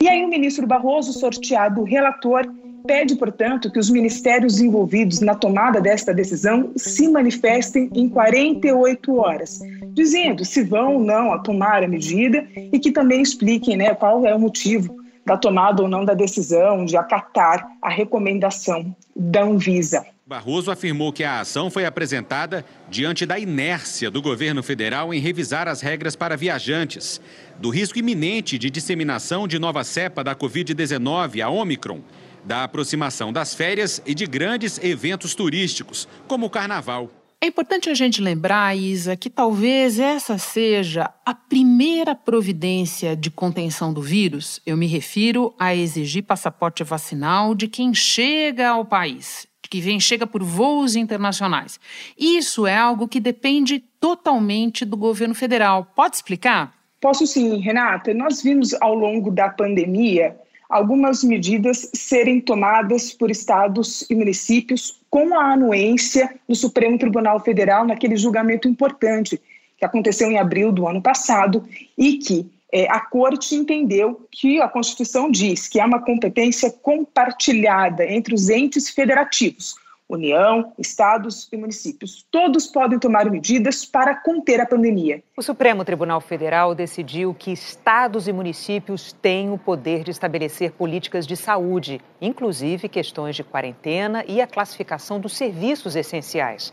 E 0.00 0.08
aí, 0.08 0.25
o 0.25 0.29
ministro 0.29 0.67
Barroso, 0.67 1.12
sorteado 1.12 1.85
relator, 1.85 2.50
pede, 2.87 3.17
portanto, 3.17 3.70
que 3.70 3.79
os 3.79 3.91
ministérios 3.91 4.58
envolvidos 4.58 5.20
na 5.20 5.35
tomada 5.35 5.79
desta 5.79 6.14
decisão 6.14 6.73
se 6.75 7.06
manifestem 7.06 7.91
em 7.93 8.08
48 8.08 9.14
horas, 9.14 9.61
dizendo 9.93 10.43
se 10.43 10.62
vão 10.62 10.94
ou 10.94 11.05
não 11.05 11.35
a 11.35 11.38
tomar 11.38 11.85
a 11.85 11.88
medida 11.88 12.49
e 12.56 12.79
que 12.79 12.91
também 12.91 13.20
expliquem 13.20 13.76
né, 13.76 13.94
qual 13.94 14.26
é 14.26 14.35
o 14.35 14.41
motivo 14.41 15.05
da 15.26 15.37
tomada 15.37 15.82
ou 15.82 15.88
não 15.88 16.05
da 16.05 16.14
decisão 16.14 16.84
de 16.84 16.96
acatar 16.96 17.67
a 17.82 17.90
recomendação 17.90 18.94
da 19.14 19.43
Anvisa. 19.43 20.06
Barroso 20.25 20.70
afirmou 20.70 21.12
que 21.12 21.23
a 21.23 21.40
ação 21.40 21.70
foi 21.70 21.84
apresentada 21.84 22.64
diante 22.88 23.26
da 23.26 23.38
inércia 23.38 24.11
do 24.11 24.23
governo 24.23 24.62
federal 24.62 25.12
em 25.12 25.20
revisar 25.20 25.69
as 25.69 25.81
regras 25.81 26.17
para 26.17 26.37
viajantes, 26.37 27.20
do 27.58 27.70
risco 27.70 27.99
iminente 27.99 28.58
de 28.58 28.70
disseminação 28.70 29.46
de 29.46 29.58
nova 29.58 29.84
cepa 29.84 30.25
da 30.25 30.34
Covid-19, 30.34 31.44
a 31.44 31.49
Omicron, 31.49 32.00
da 32.44 32.64
aproximação 32.64 33.32
das 33.32 33.55
férias 33.55 34.00
e 34.06 34.14
de 34.14 34.26
grandes 34.26 34.82
eventos 34.82 35.34
turísticos, 35.34 36.08
como 36.26 36.46
o 36.46 36.50
Carnaval. 36.50 37.11
É 37.46 37.48
importante 37.48 37.88
a 37.88 37.94
gente 37.94 38.20
lembrar, 38.20 38.76
Isa, 38.76 39.14
que 39.14 39.31
talvez 39.31 40.00
essa 40.00 40.37
seja 40.37 41.14
a 41.25 41.32
primeira 41.32 42.12
providência 42.12 43.14
de 43.14 43.31
contenção 43.31 43.93
do 43.93 44.02
vírus. 44.02 44.60
Eu 44.66 44.76
me 44.76 44.88
refiro 44.88 45.54
a 45.56 45.72
exigir 45.72 46.25
passaporte 46.25 46.82
vacinal 46.82 47.54
de 47.54 47.69
quem 47.69 47.94
chega 47.94 48.70
ao 48.70 48.84
país, 48.84 49.46
de 49.62 49.70
quem 49.70 49.81
vem, 49.81 50.00
chega 50.00 50.26
por 50.26 50.43
voos 50.43 50.96
internacionais. 50.96 51.78
Isso 52.19 52.66
é 52.66 52.76
algo 52.76 53.06
que 53.06 53.20
depende 53.20 53.78
totalmente 54.00 54.84
do 54.84 54.96
governo 54.96 55.32
federal. 55.32 55.86
Pode 55.94 56.17
explicar? 56.17 56.74
Posso 57.00 57.29
sim, 57.29 57.60
Renata. 57.60 58.12
Nós 58.12 58.43
vimos 58.43 58.74
ao 58.74 58.93
longo 58.93 59.31
da 59.31 59.48
pandemia 59.48 60.36
algumas 60.69 61.23
medidas 61.23 61.91
serem 61.94 62.41
tomadas 62.41 63.13
por 63.13 63.31
estados 63.31 64.08
e 64.11 64.15
municípios 64.15 65.01
com 65.08 65.39
a 65.39 65.53
anuência 65.53 66.35
do 66.49 66.55
Supremo 66.55 66.99
Tribunal 66.99 67.41
Federal 67.41 67.87
naquele 67.87 68.17
julgamento 68.17 68.69
importante 68.69 69.41
que 69.79 69.85
aconteceu 69.85 70.31
em 70.31 70.39
abril 70.39 70.73
do 70.73 70.89
ano 70.89 71.01
passado 71.01 71.65
e 71.96 72.19
que 72.19 72.51
é, 72.73 72.91
a 72.91 73.01
Corte 73.01 73.55
entendeu 73.55 74.27
que 74.31 74.61
a 74.61 74.69
Constituição 74.69 75.31
diz 75.31 75.69
que 75.69 75.79
é 75.79 75.85
uma 75.85 76.03
competência 76.03 76.70
compartilhada 76.70 78.05
entre 78.05 78.35
os 78.35 78.51
entes 78.51 78.91
federativos 78.91 79.77
União, 80.08 80.72
estados 80.79 81.48
e 81.53 81.56
municípios. 81.56 82.25
Todos 82.31 82.67
podem 82.67 82.98
tomar 82.98 83.29
medidas 83.29 83.84
para 83.84 84.15
conter 84.15 84.60
a 84.60 84.67
pandemia. 84.67 85.22
O 85.36 85.43
Supremo 85.43 85.84
Tribunal 85.84 86.20
Federal 86.20 86.75
decidiu 86.75 87.34
que 87.34 87.51
estados 87.51 88.29
e 88.29 88.32
municípios 88.32 89.13
têm 89.13 89.51
o 89.51 89.58
poder 89.58 90.05
de 90.05 90.13
estabelecer 90.13 90.70
políticas 90.72 91.27
de 91.27 91.36
saúde, 91.36 92.01
inclusive 92.20 92.89
questões 92.89 93.34
de 93.34 93.43
quarentena 93.43 94.25
e 94.29 94.41
a 94.41 94.46
classificação 94.46 95.19
dos 95.19 95.36
serviços 95.36 95.96
essenciais. 95.96 96.72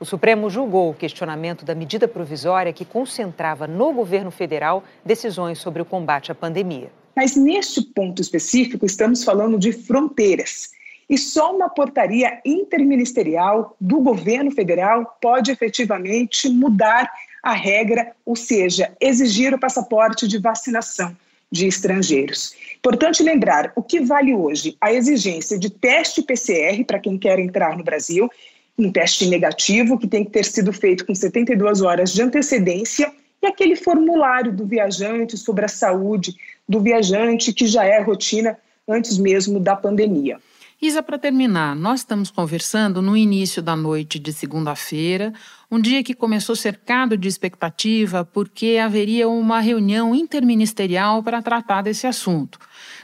O 0.00 0.04
Supremo 0.04 0.50
julgou 0.50 0.90
o 0.90 0.94
questionamento 0.94 1.64
da 1.64 1.74
medida 1.74 2.08
provisória 2.08 2.72
que 2.72 2.84
concentrava 2.84 3.68
no 3.68 3.92
governo 3.92 4.30
federal 4.32 4.82
decisões 5.04 5.58
sobre 5.58 5.80
o 5.80 5.84
combate 5.84 6.32
à 6.32 6.34
pandemia. 6.34 6.90
Mas 7.16 7.36
neste 7.36 7.80
ponto 7.80 8.20
específico, 8.20 8.84
estamos 8.84 9.22
falando 9.22 9.56
de 9.56 9.72
fronteiras. 9.72 10.73
E 11.08 11.18
só 11.18 11.54
uma 11.54 11.68
portaria 11.68 12.40
interministerial 12.44 13.76
do 13.80 14.00
governo 14.00 14.50
federal 14.50 15.18
pode 15.20 15.50
efetivamente 15.50 16.48
mudar 16.48 17.10
a 17.42 17.52
regra, 17.52 18.12
ou 18.24 18.34
seja, 18.34 18.96
exigir 19.00 19.52
o 19.52 19.58
passaporte 19.58 20.26
de 20.26 20.38
vacinação 20.38 21.14
de 21.52 21.66
estrangeiros. 21.66 22.54
Importante 22.78 23.22
lembrar 23.22 23.72
o 23.76 23.82
que 23.82 24.00
vale 24.00 24.34
hoje 24.34 24.76
a 24.80 24.92
exigência 24.92 25.58
de 25.58 25.70
teste 25.70 26.22
PCR 26.22 26.82
para 26.84 26.98
quem 26.98 27.18
quer 27.18 27.38
entrar 27.38 27.76
no 27.76 27.84
Brasil, 27.84 28.30
um 28.76 28.90
teste 28.90 29.26
negativo 29.26 29.98
que 29.98 30.08
tem 30.08 30.24
que 30.24 30.30
ter 30.30 30.44
sido 30.44 30.72
feito 30.72 31.06
com 31.06 31.14
72 31.14 31.80
horas 31.80 32.12
de 32.12 32.22
antecedência 32.22 33.12
e 33.42 33.46
aquele 33.46 33.76
formulário 33.76 34.52
do 34.52 34.66
viajante 34.66 35.36
sobre 35.36 35.64
a 35.64 35.68
saúde 35.68 36.34
do 36.68 36.80
viajante 36.80 37.52
que 37.52 37.66
já 37.66 37.84
é 37.84 38.00
rotina 38.00 38.58
antes 38.88 39.18
mesmo 39.18 39.60
da 39.60 39.76
pandemia. 39.76 40.38
Isa, 40.86 41.02
para 41.02 41.18
terminar, 41.18 41.74
nós 41.74 42.00
estamos 42.00 42.30
conversando 42.30 43.00
no 43.00 43.16
início 43.16 43.62
da 43.62 43.74
noite 43.74 44.18
de 44.18 44.30
segunda-feira, 44.34 45.32
um 45.70 45.80
dia 45.80 46.04
que 46.04 46.12
começou 46.12 46.54
cercado 46.54 47.16
de 47.16 47.26
expectativa 47.26 48.22
porque 48.22 48.76
haveria 48.76 49.26
uma 49.26 49.60
reunião 49.60 50.14
interministerial 50.14 51.22
para 51.22 51.40
tratar 51.40 51.80
desse 51.80 52.06
assunto. 52.06 52.58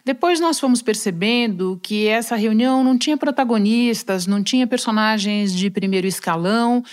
Depois 0.04 0.38
nós 0.40 0.60
fomos 0.60 0.82
percebendo 0.82 1.80
que 1.82 2.06
essa 2.06 2.36
reunião 2.36 2.84
não 2.84 2.98
tinha 2.98 3.16
protagonistas, 3.16 4.26
não 4.26 4.42
tinha 4.44 4.66
personagens 4.66 5.50
de 5.50 5.70
primeiro 5.70 6.06
escalão 6.06 6.84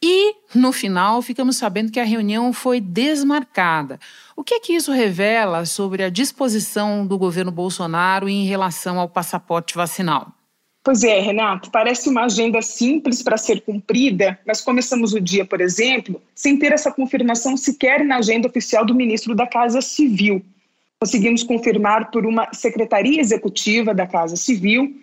e, 0.00 0.32
no 0.54 0.70
final, 0.70 1.20
ficamos 1.22 1.56
sabendo 1.56 1.90
que 1.90 1.98
a 1.98 2.04
reunião 2.04 2.52
foi 2.52 2.80
desmarcada. 2.80 3.98
O 4.36 4.44
que 4.44 4.54
é 4.54 4.60
que 4.60 4.74
isso 4.74 4.92
revela 4.92 5.66
sobre 5.66 6.04
a 6.04 6.08
disposição 6.08 7.04
do 7.04 7.18
governo 7.18 7.50
Bolsonaro 7.50 8.28
em 8.28 8.46
relação 8.46 9.00
ao 9.00 9.08
passaporte 9.08 9.74
vacinal? 9.74 10.35
Pois 10.86 11.02
é, 11.02 11.18
Renato, 11.18 11.68
parece 11.68 12.08
uma 12.08 12.26
agenda 12.26 12.62
simples 12.62 13.20
para 13.20 13.36
ser 13.36 13.62
cumprida, 13.62 14.38
mas 14.46 14.60
começamos 14.60 15.14
o 15.14 15.20
dia, 15.20 15.44
por 15.44 15.60
exemplo, 15.60 16.22
sem 16.32 16.56
ter 16.56 16.70
essa 16.70 16.92
confirmação 16.92 17.56
sequer 17.56 18.04
na 18.04 18.18
agenda 18.18 18.46
oficial 18.46 18.86
do 18.86 18.94
ministro 18.94 19.34
da 19.34 19.48
Casa 19.48 19.80
Civil. 19.80 20.44
Conseguimos 21.00 21.42
confirmar 21.42 22.12
por 22.12 22.24
uma 22.24 22.48
secretaria 22.52 23.20
executiva 23.20 23.92
da 23.92 24.06
Casa 24.06 24.36
Civil 24.36 24.94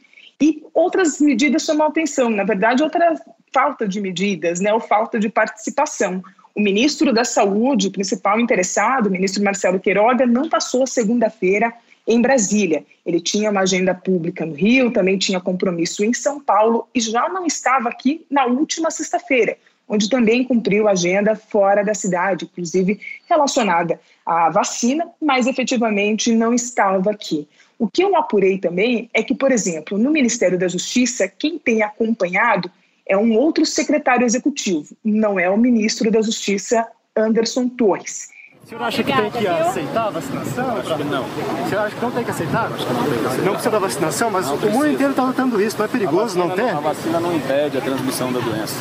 e 0.42 0.64
outras 0.74 1.20
medidas 1.20 1.66
chamam 1.66 1.88
atenção. 1.88 2.30
Na 2.30 2.46
verdade, 2.46 2.82
outra 2.82 3.22
falta 3.54 3.86
de 3.86 4.00
medidas, 4.00 4.62
né, 4.62 4.74
ou 4.74 4.80
falta 4.80 5.20
de 5.20 5.28
participação. 5.28 6.24
O 6.56 6.62
ministro 6.62 7.12
da 7.12 7.26
Saúde, 7.26 7.88
o 7.88 7.92
principal 7.92 8.40
interessado, 8.40 9.08
o 9.08 9.12
ministro 9.12 9.44
Marcelo 9.44 9.82
Queiroga, 9.82 10.26
não 10.26 10.48
passou 10.48 10.88
segunda-feira 10.88 11.74
em 12.08 12.22
Brasília. 12.22 12.86
Ele 13.06 13.20
tinha 13.20 13.50
uma 13.50 13.62
agenda 13.62 13.94
pública 13.94 14.46
no 14.46 14.54
Rio, 14.54 14.92
também 14.92 15.18
tinha 15.18 15.40
compromisso 15.40 16.04
em 16.04 16.14
São 16.14 16.40
Paulo 16.40 16.88
e 16.94 17.00
já 17.00 17.28
não 17.30 17.46
estava 17.46 17.90
aqui 17.90 18.26
na 18.30 18.46
última 18.46 18.92
sexta-feira, 18.92 19.58
onde 19.88 20.10
também 20.10 20.44
cumpriu 20.44 20.88
agenda 20.88 21.36
fora 21.36 21.84
da 21.84 21.94
cidade, 21.94 22.46
inclusive 22.46 23.00
relacionada 23.30 24.00
à 24.26 24.50
vacina, 24.50 25.08
mas 25.22 25.48
efetivamente 25.48 26.34
não 26.34 26.54
estava 26.54 27.12
aqui. 27.12 27.48
O 27.78 27.88
que 27.88 28.04
eu 28.04 28.16
apurei 28.16 28.58
também 28.58 29.10
é 29.14 29.24
que, 29.24 29.36
por 29.36 29.52
exemplo, 29.52 29.98
no 29.98 30.12
Ministério 30.12 30.58
da 30.58 30.68
Justiça, 30.68 31.28
quem 31.28 31.58
tem 31.58 31.82
acompanhado 31.82 32.72
é 33.06 33.18
um 33.18 33.36
outro 33.38 33.66
secretário 33.66 34.26
executivo, 34.26 34.96
não 35.04 35.38
é 35.38 35.50
o 35.50 35.58
ministro 35.58 36.10
da 36.10 36.22
Justiça, 36.22 36.88
Anderson 37.16 37.68
Torres. 37.68 38.30
O 38.64 38.68
senhor 38.68 38.82
acha 38.82 39.02
Obrigada, 39.02 39.24
que 39.24 39.32
tem 39.32 39.42
que 39.42 39.50
viu? 39.50 39.68
aceitar 39.68 40.08
a 40.08 40.10
vacinação? 40.10 40.78
Acho 40.78 40.96
que 40.96 41.04
não. 41.04 41.24
O 41.24 41.70
senhor 41.70 41.82
acha 41.82 41.96
que 41.96 42.02
não 42.02 42.12
tem 42.12 42.24
que 42.24 42.32
aceitar? 42.32 42.72
Acho 42.72 42.86
que 42.88 42.94
não 42.94 43.04
tem 43.04 43.12
que 43.12 43.26
aceitar. 43.26 43.44
Não 43.46 43.52
precisa 43.52 43.70
da 43.72 43.80
vacinação, 43.80 44.32
mas 44.32 44.48
não 44.48 44.56
o 44.56 44.72
mundo 44.72 44.88
inteiro 44.88 45.12
está 45.12 45.24
lutando 45.24 45.62
isso. 45.62 45.78
Não 45.78 45.86
é 45.86 45.88
perigoso 45.90 46.40
não 46.40 46.50
ter? 46.50 46.70
A 46.70 46.80
vacina 46.80 47.20
não 47.20 47.36
impede 47.36 47.78
a 47.78 47.82
transmissão 47.82 48.32
da 48.32 48.40
doença. 48.40 48.76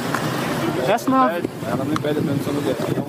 Essa 0.89 1.11
não... 1.11 1.27
Impede, 1.29 1.49
ela 1.67 1.85
não 1.85 1.93
impede 1.93 2.19
a 2.19 2.23
transmissão 2.23 2.55
da 2.55 2.61
doença. 2.61 2.87
Então, 2.89 3.07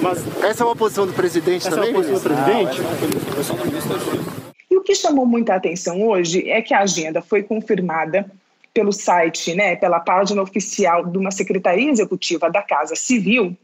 mas 0.00 0.44
essa 0.44 0.62
é 0.62 0.66
uma 0.66 0.76
posição 0.76 1.06
do 1.06 1.12
presidente 1.12 1.66
essa 1.66 1.76
também? 1.76 1.90
Essa 1.90 1.98
é 1.98 2.00
uma 2.00 2.08
posição 2.08 2.30
do 2.30 2.34
presidente? 2.34 2.80
Não, 2.80 2.90
essa 2.90 3.04
é 3.04 3.22
a 3.30 3.34
posição 3.34 3.56
do 3.56 3.66
ministro 3.66 3.92
da 3.92 3.98
Justiça. 3.98 4.30
E 4.70 4.76
o 4.76 4.82
que 4.82 4.94
chamou 4.94 5.26
muita 5.26 5.54
atenção 5.54 6.02
hoje 6.02 6.48
é 6.48 6.62
que 6.62 6.72
a 6.72 6.80
agenda 6.80 7.20
foi 7.20 7.42
confirmada 7.42 8.30
pelo 8.72 8.92
site, 8.92 9.54
né, 9.54 9.74
pela 9.76 10.00
página 10.00 10.42
oficial 10.42 11.06
de 11.06 11.16
uma 11.16 11.30
secretaria 11.30 11.90
executiva 11.90 12.50
da 12.50 12.62
Casa 12.62 12.94
Civil, 12.94 13.56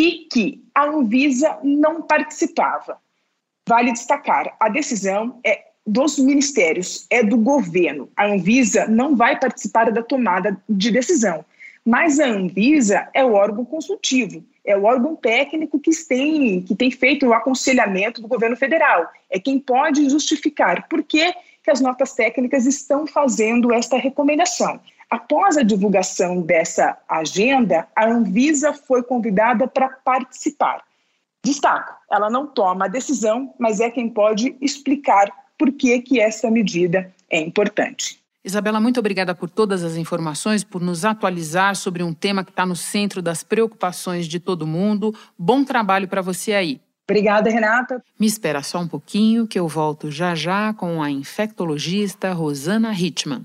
e 0.00 0.26
que 0.32 0.64
a 0.74 0.86
Anvisa 0.86 1.58
não 1.62 2.00
participava. 2.00 2.96
Vale 3.68 3.92
destacar, 3.92 4.56
a 4.58 4.70
decisão 4.70 5.38
é 5.44 5.62
dos 5.86 6.18
ministérios, 6.18 7.06
é 7.10 7.22
do 7.22 7.36
governo. 7.36 8.08
A 8.16 8.24
Anvisa 8.24 8.86
não 8.86 9.14
vai 9.14 9.38
participar 9.38 9.92
da 9.92 10.02
tomada 10.02 10.58
de 10.66 10.90
decisão, 10.90 11.44
mas 11.84 12.18
a 12.18 12.24
Anvisa 12.24 13.08
é 13.12 13.22
o 13.22 13.34
órgão 13.34 13.62
consultivo, 13.62 14.42
é 14.64 14.74
o 14.74 14.84
órgão 14.84 15.14
técnico 15.14 15.78
que 15.78 15.90
tem, 16.08 16.62
que 16.62 16.74
tem 16.74 16.90
feito 16.90 17.26
o 17.26 17.34
aconselhamento 17.34 18.22
do 18.22 18.28
governo 18.28 18.56
federal, 18.56 19.06
é 19.28 19.38
quem 19.38 19.58
pode 19.58 20.08
justificar 20.08 20.88
por 20.88 21.02
que, 21.02 21.30
que 21.62 21.70
as 21.70 21.82
notas 21.82 22.14
técnicas 22.14 22.64
estão 22.64 23.06
fazendo 23.06 23.70
esta 23.70 23.98
recomendação. 23.98 24.80
Após 25.10 25.56
a 25.56 25.64
divulgação 25.64 26.40
dessa 26.40 26.96
agenda, 27.08 27.88
a 27.96 28.06
Anvisa 28.06 28.72
foi 28.72 29.02
convidada 29.02 29.66
para 29.66 29.88
participar. 29.88 30.84
Destaco, 31.44 31.94
ela 32.08 32.30
não 32.30 32.46
toma 32.46 32.84
a 32.84 32.88
decisão, 32.88 33.52
mas 33.58 33.80
é 33.80 33.90
quem 33.90 34.08
pode 34.08 34.56
explicar 34.60 35.28
por 35.58 35.72
que, 35.72 36.00
que 36.00 36.20
essa 36.20 36.48
medida 36.48 37.12
é 37.28 37.40
importante. 37.40 38.20
Isabela, 38.44 38.80
muito 38.80 39.00
obrigada 39.00 39.34
por 39.34 39.50
todas 39.50 39.82
as 39.82 39.96
informações, 39.96 40.62
por 40.62 40.80
nos 40.80 41.04
atualizar 41.04 41.74
sobre 41.74 42.02
um 42.02 42.14
tema 42.14 42.44
que 42.44 42.50
está 42.50 42.64
no 42.64 42.76
centro 42.76 43.20
das 43.20 43.42
preocupações 43.42 44.26
de 44.26 44.38
todo 44.38 44.66
mundo. 44.66 45.14
Bom 45.36 45.64
trabalho 45.64 46.08
para 46.08 46.22
você 46.22 46.52
aí. 46.52 46.80
Obrigada, 47.10 47.50
Renata. 47.50 48.02
Me 48.18 48.26
espera 48.26 48.62
só 48.62 48.78
um 48.78 48.86
pouquinho 48.86 49.46
que 49.46 49.58
eu 49.58 49.66
volto 49.66 50.10
já 50.10 50.34
já 50.34 50.72
com 50.72 51.02
a 51.02 51.10
infectologista 51.10 52.32
Rosana 52.32 52.92
Hitman. 52.94 53.44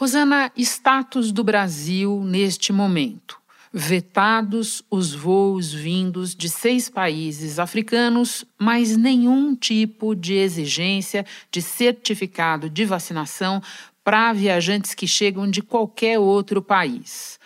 Rosana, 0.00 0.52
status 0.56 1.32
do 1.32 1.42
Brasil 1.42 2.22
neste 2.24 2.72
momento. 2.72 3.36
Vetados 3.72 4.80
os 4.88 5.12
voos 5.12 5.74
vindos 5.74 6.36
de 6.36 6.48
seis 6.48 6.88
países 6.88 7.58
africanos, 7.58 8.44
mas 8.56 8.96
nenhum 8.96 9.56
tipo 9.56 10.14
de 10.14 10.34
exigência 10.34 11.26
de 11.50 11.60
certificado 11.60 12.70
de 12.70 12.84
vacinação 12.84 13.60
para 14.04 14.32
viajantes 14.32 14.94
que 14.94 15.08
chegam 15.08 15.50
de 15.50 15.62
qualquer 15.62 16.16
outro 16.20 16.62
país. 16.62 17.40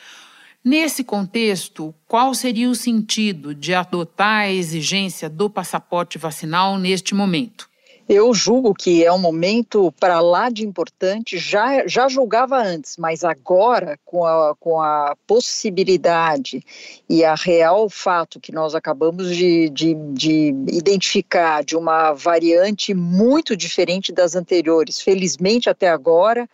Nesse 0.62 1.02
contexto, 1.02 1.94
qual 2.06 2.34
seria 2.34 2.68
o 2.68 2.74
sentido 2.74 3.54
de 3.54 3.72
adotar 3.72 4.40
a 4.42 4.52
exigência 4.52 5.30
do 5.30 5.48
passaporte 5.48 6.18
vacinal 6.18 6.76
neste 6.76 7.14
momento? 7.14 7.71
Eu 8.08 8.34
julgo 8.34 8.74
que 8.74 9.04
é 9.04 9.12
um 9.12 9.18
momento 9.18 9.92
para 9.98 10.20
lá 10.20 10.50
de 10.50 10.66
importante, 10.66 11.38
já, 11.38 11.86
já 11.86 12.08
julgava 12.08 12.58
antes, 12.58 12.96
mas 12.96 13.22
agora, 13.22 13.98
com 14.04 14.24
a, 14.24 14.54
com 14.58 14.80
a 14.80 15.16
possibilidade 15.26 16.64
e 17.08 17.24
a 17.24 17.34
real 17.34 17.88
fato 17.88 18.40
que 18.40 18.52
nós 18.52 18.74
acabamos 18.74 19.34
de, 19.34 19.70
de, 19.70 19.94
de 19.94 20.48
identificar 20.68 21.62
de 21.62 21.76
uma 21.76 22.12
variante 22.12 22.92
muito 22.92 23.56
diferente 23.56 24.12
das 24.12 24.34
anteriores, 24.34 25.00
felizmente 25.00 25.70
até 25.70 25.88
agora, 25.88 26.48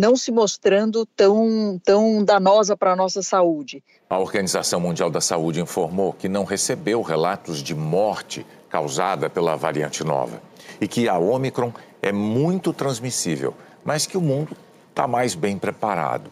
não 0.00 0.16
se 0.16 0.30
mostrando 0.30 1.04
tão, 1.04 1.80
tão 1.84 2.24
danosa 2.24 2.76
para 2.76 2.92
a 2.92 2.96
nossa 2.96 3.22
saúde. 3.22 3.82
A 4.08 4.18
Organização 4.18 4.78
Mundial 4.78 5.10
da 5.10 5.20
Saúde 5.20 5.60
informou 5.60 6.12
que 6.12 6.28
não 6.28 6.44
recebeu 6.44 7.02
relatos 7.02 7.60
de 7.62 7.74
morte 7.74 8.46
causada 8.70 9.28
pela 9.28 9.56
variante 9.56 10.04
nova 10.04 10.51
e 10.82 10.88
que 10.88 11.08
a 11.08 11.16
Omicron 11.16 11.72
é 12.02 12.10
muito 12.10 12.72
transmissível, 12.72 13.54
mas 13.84 14.04
que 14.04 14.18
o 14.18 14.20
mundo 14.20 14.56
está 14.90 15.06
mais 15.06 15.32
bem 15.32 15.56
preparado. 15.56 16.28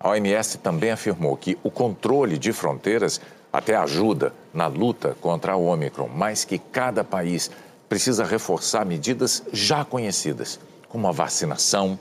A 0.00 0.08
OMS 0.08 0.58
também 0.58 0.90
afirmou 0.90 1.36
que 1.36 1.56
o 1.62 1.70
controle 1.70 2.36
de 2.36 2.52
fronteiras 2.52 3.20
até 3.52 3.76
ajuda 3.76 4.34
na 4.52 4.66
luta 4.66 5.16
contra 5.20 5.52
a 5.52 5.56
Omicron, 5.56 6.08
mas 6.12 6.44
que 6.44 6.58
cada 6.58 7.04
país 7.04 7.52
precisa 7.88 8.24
reforçar 8.24 8.84
medidas 8.84 9.44
já 9.52 9.84
conhecidas, 9.84 10.58
como 10.88 11.06
a 11.06 11.12
vacinação 11.12 11.96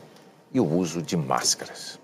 e 0.52 0.60
o 0.60 0.66
uso 0.66 1.00
de 1.00 1.16
máscaras 1.16 2.00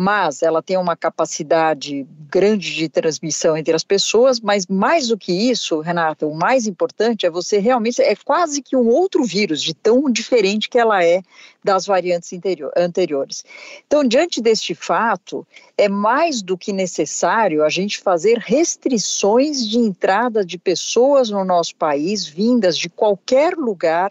mas 0.00 0.42
ela 0.42 0.62
tem 0.62 0.78
uma 0.78 0.96
capacidade 0.96 2.06
grande 2.30 2.74
de 2.74 2.88
transmissão 2.88 3.54
entre 3.54 3.76
as 3.76 3.84
pessoas, 3.84 4.40
mas 4.40 4.66
mais 4.66 5.08
do 5.08 5.18
que 5.18 5.30
isso, 5.30 5.80
Renata, 5.80 6.26
o 6.26 6.34
mais 6.34 6.66
importante 6.66 7.26
é 7.26 7.30
você 7.30 7.58
realmente, 7.58 8.00
é 8.00 8.16
quase 8.16 8.62
que 8.62 8.74
um 8.74 8.88
outro 8.88 9.22
vírus, 9.24 9.60
de 9.60 9.74
tão 9.74 10.10
diferente 10.10 10.70
que 10.70 10.78
ela 10.78 11.04
é 11.04 11.20
das 11.62 11.84
variantes 11.84 12.30
anteriores. 12.74 13.44
Então, 13.86 14.02
diante 14.02 14.40
deste 14.40 14.74
fato, 14.74 15.46
é 15.76 15.86
mais 15.86 16.40
do 16.40 16.56
que 16.56 16.72
necessário 16.72 17.62
a 17.62 17.68
gente 17.68 18.00
fazer 18.00 18.38
restrições 18.38 19.68
de 19.68 19.76
entrada 19.76 20.42
de 20.42 20.56
pessoas 20.56 21.28
no 21.28 21.44
nosso 21.44 21.76
país, 21.76 22.26
vindas 22.26 22.78
de 22.78 22.88
qualquer 22.88 23.54
lugar 23.54 24.10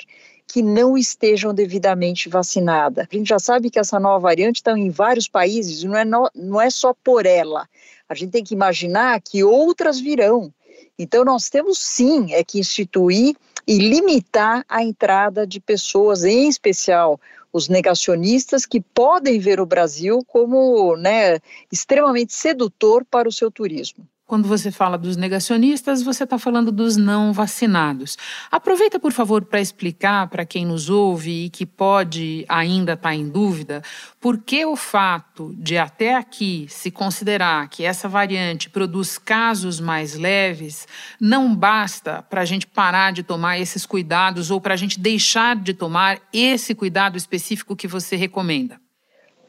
que 0.50 0.63
não 0.63 0.98
estejam 0.98 1.53
devidamente 1.53 2.27
vacinadas. 2.27 3.08
A 3.10 3.15
gente 3.15 3.29
já 3.29 3.38
sabe 3.38 3.70
que 3.70 3.77
essa 3.77 4.00
nova 4.00 4.20
variante 4.20 4.56
está 4.56 4.77
em 4.77 4.89
vários 4.89 5.27
países, 5.27 5.84
não 5.84 5.96
é, 5.96 6.03
no, 6.03 6.29
não 6.34 6.60
é 6.60 6.72
só 6.72 6.91
por 7.03 7.27
ela. 7.27 7.70
A 8.10 8.15
gente 8.15 8.32
tem 8.32 8.44
que 8.44 8.56
imaginar 8.56 9.22
que 9.22 9.44
outras 9.44 10.00
virão. 10.00 10.51
Então, 10.98 11.24
nós 11.24 11.50
temos 11.50 11.77
sim 11.77 12.34
é 12.34 12.44
que 12.44 12.60
instituir 12.60 13.36
e 13.68 13.77
limitar 13.77 14.65
a 14.68 14.84
entrada 14.84 15.46
de 15.46 15.60
pessoas, 15.60 16.25
em 16.25 16.50
especial 16.50 17.22
os 17.53 17.70
negacionistas, 17.70 18.65
que 18.65 18.82
podem 18.82 19.39
ver 19.39 19.60
o 19.60 19.65
Brasil 19.68 20.24
como 20.27 20.96
né, 20.98 21.38
extremamente 21.72 22.34
sedutor 22.34 23.06
para 23.06 23.29
o 23.29 23.32
seu 23.32 23.51
turismo. 23.51 24.08
Quando 24.30 24.48
você 24.48 24.70
fala 24.72 24.96
dos 24.96 25.18
negacionistas, 25.18 26.04
você 26.04 26.24
está 26.24 26.38
falando 26.38 26.72
dos 26.72 26.96
não 26.96 27.34
vacinados. 27.34 28.16
Aproveita, 28.52 29.00
por 29.00 29.12
favor, 29.12 29.44
para 29.44 29.60
explicar 29.60 30.28
para 30.28 30.46
quem 30.46 30.68
nos 30.68 30.88
ouve 30.88 31.46
e 31.46 31.50
que 31.50 31.66
pode 31.66 32.46
ainda 32.48 32.94
estar 32.94 33.10
tá 33.10 33.16
em 33.16 33.28
dúvida, 33.28 33.82
por 34.22 34.38
que 34.38 34.64
o 34.64 34.76
fato 34.76 35.52
de 35.58 35.80
até 35.80 36.16
aqui 36.16 36.68
se 36.70 36.92
considerar 36.92 37.70
que 37.70 37.84
essa 37.84 38.08
variante 38.08 38.70
produz 38.70 39.18
casos 39.18 39.80
mais 39.80 40.14
leves 40.14 40.88
não 41.20 41.56
basta 41.56 42.22
para 42.22 42.42
a 42.42 42.46
gente 42.46 42.68
parar 42.68 43.12
de 43.12 43.24
tomar 43.24 43.58
esses 43.58 43.84
cuidados 43.84 44.52
ou 44.52 44.62
para 44.62 44.76
a 44.76 44.78
gente 44.78 45.00
deixar 45.00 45.56
de 45.56 45.74
tomar 45.74 46.22
esse 46.32 46.76
cuidado 46.76 47.18
específico 47.18 47.76
que 47.76 47.88
você 47.88 48.16
recomenda. 48.16 48.80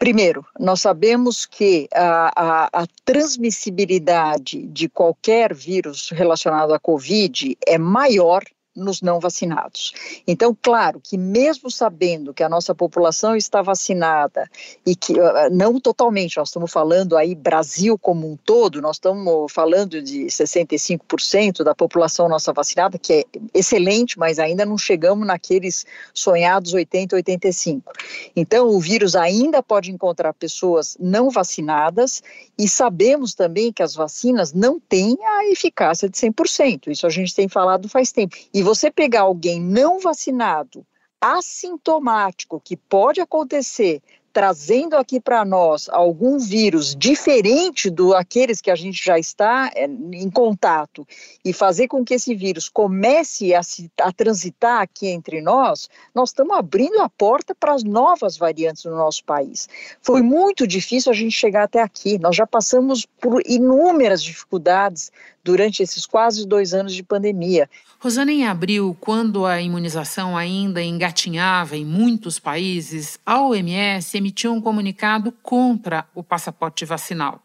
Primeiro, 0.00 0.46
nós 0.58 0.80
sabemos 0.80 1.44
que 1.44 1.86
a, 1.94 2.32
a, 2.34 2.82
a, 2.82 2.86
transmissibilidade 3.04 4.66
de 4.66 4.88
qualquer 4.88 5.52
vírus 5.52 6.08
relacionado 6.08 6.72
à 6.72 6.80
Covid 6.80 7.54
é 7.66 7.76
maior 7.76 8.42
nos 8.74 9.02
não 9.02 9.18
vacinados. 9.18 9.92
Então, 10.26 10.56
claro 10.60 11.00
que 11.02 11.18
mesmo 11.18 11.70
sabendo 11.70 12.32
que 12.32 12.42
a 12.42 12.48
nossa 12.48 12.74
população 12.74 13.34
está 13.34 13.62
vacinada 13.62 14.48
e 14.86 14.94
que 14.94 15.12
uh, 15.12 15.50
não 15.50 15.80
totalmente, 15.80 16.36
nós 16.36 16.48
estamos 16.48 16.70
falando 16.70 17.16
aí 17.16 17.34
Brasil 17.34 17.98
como 17.98 18.30
um 18.30 18.36
todo, 18.36 18.80
nós 18.80 18.96
estamos 18.96 19.52
falando 19.52 20.00
de 20.00 20.26
65% 20.26 21.64
da 21.64 21.74
população 21.74 22.28
nossa 22.28 22.52
vacinada, 22.52 22.98
que 22.98 23.12
é 23.12 23.24
excelente, 23.52 24.18
mas 24.18 24.38
ainda 24.38 24.64
não 24.64 24.78
chegamos 24.78 25.26
naqueles 25.26 25.84
sonhados 26.14 26.72
80, 26.72 27.16
85. 27.16 27.92
Então, 28.36 28.68
o 28.68 28.80
vírus 28.80 29.16
ainda 29.16 29.62
pode 29.62 29.90
encontrar 29.90 30.32
pessoas 30.32 30.96
não 31.00 31.28
vacinadas 31.28 32.22
e 32.56 32.68
sabemos 32.68 33.34
também 33.34 33.72
que 33.72 33.82
as 33.82 33.94
vacinas 33.94 34.52
não 34.52 34.78
têm 34.78 35.16
a 35.22 35.46
eficácia 35.46 36.08
de 36.08 36.16
100%. 36.16 36.88
Isso 36.88 37.06
a 37.06 37.10
gente 37.10 37.34
tem 37.34 37.48
falado 37.48 37.88
faz 37.88 38.12
tempo. 38.12 38.36
E 38.52 38.59
e 38.60 38.62
você 38.62 38.90
pegar 38.90 39.22
alguém 39.22 39.58
não 39.58 39.98
vacinado, 39.98 40.86
assintomático, 41.18 42.60
que 42.62 42.76
pode 42.76 43.18
acontecer 43.18 44.02
trazendo 44.34 44.96
aqui 44.96 45.18
para 45.18 45.46
nós 45.46 45.88
algum 45.88 46.38
vírus 46.38 46.94
diferente 46.94 47.88
do 47.88 48.14
aqueles 48.14 48.60
que 48.60 48.70
a 48.70 48.76
gente 48.76 49.02
já 49.02 49.18
está 49.18 49.70
é, 49.74 49.86
em 49.86 50.30
contato 50.30 51.08
e 51.42 51.54
fazer 51.54 51.88
com 51.88 52.04
que 52.04 52.12
esse 52.12 52.34
vírus 52.34 52.68
comece 52.68 53.54
a, 53.54 53.62
se, 53.62 53.90
a 53.98 54.12
transitar 54.12 54.82
aqui 54.82 55.08
entre 55.08 55.40
nós, 55.40 55.88
nós 56.14 56.28
estamos 56.28 56.54
abrindo 56.54 57.00
a 57.00 57.08
porta 57.08 57.54
para 57.54 57.72
as 57.72 57.82
novas 57.82 58.36
variantes 58.36 58.84
no 58.84 58.94
nosso 58.94 59.24
país. 59.24 59.68
Foi 60.02 60.20
muito 60.20 60.66
difícil 60.66 61.10
a 61.10 61.14
gente 61.14 61.32
chegar 61.32 61.64
até 61.64 61.80
aqui. 61.80 62.18
Nós 62.18 62.36
já 62.36 62.46
passamos 62.46 63.06
por 63.06 63.42
inúmeras 63.46 64.22
dificuldades 64.22 65.10
durante 65.42 65.82
esses 65.82 66.06
quase 66.06 66.46
dois 66.46 66.74
anos 66.74 66.94
de 66.94 67.02
pandemia. 67.02 67.68
Rosana, 67.98 68.32
em 68.32 68.46
abril, 68.46 68.96
quando 69.00 69.44
a 69.44 69.60
imunização 69.60 70.36
ainda 70.36 70.82
engatinhava 70.82 71.76
em 71.76 71.84
muitos 71.84 72.38
países, 72.38 73.18
a 73.24 73.42
OMS 73.42 74.16
emitiu 74.16 74.52
um 74.52 74.60
comunicado 74.60 75.32
contra 75.42 76.06
o 76.14 76.22
passaporte 76.22 76.84
vacinal. 76.84 77.42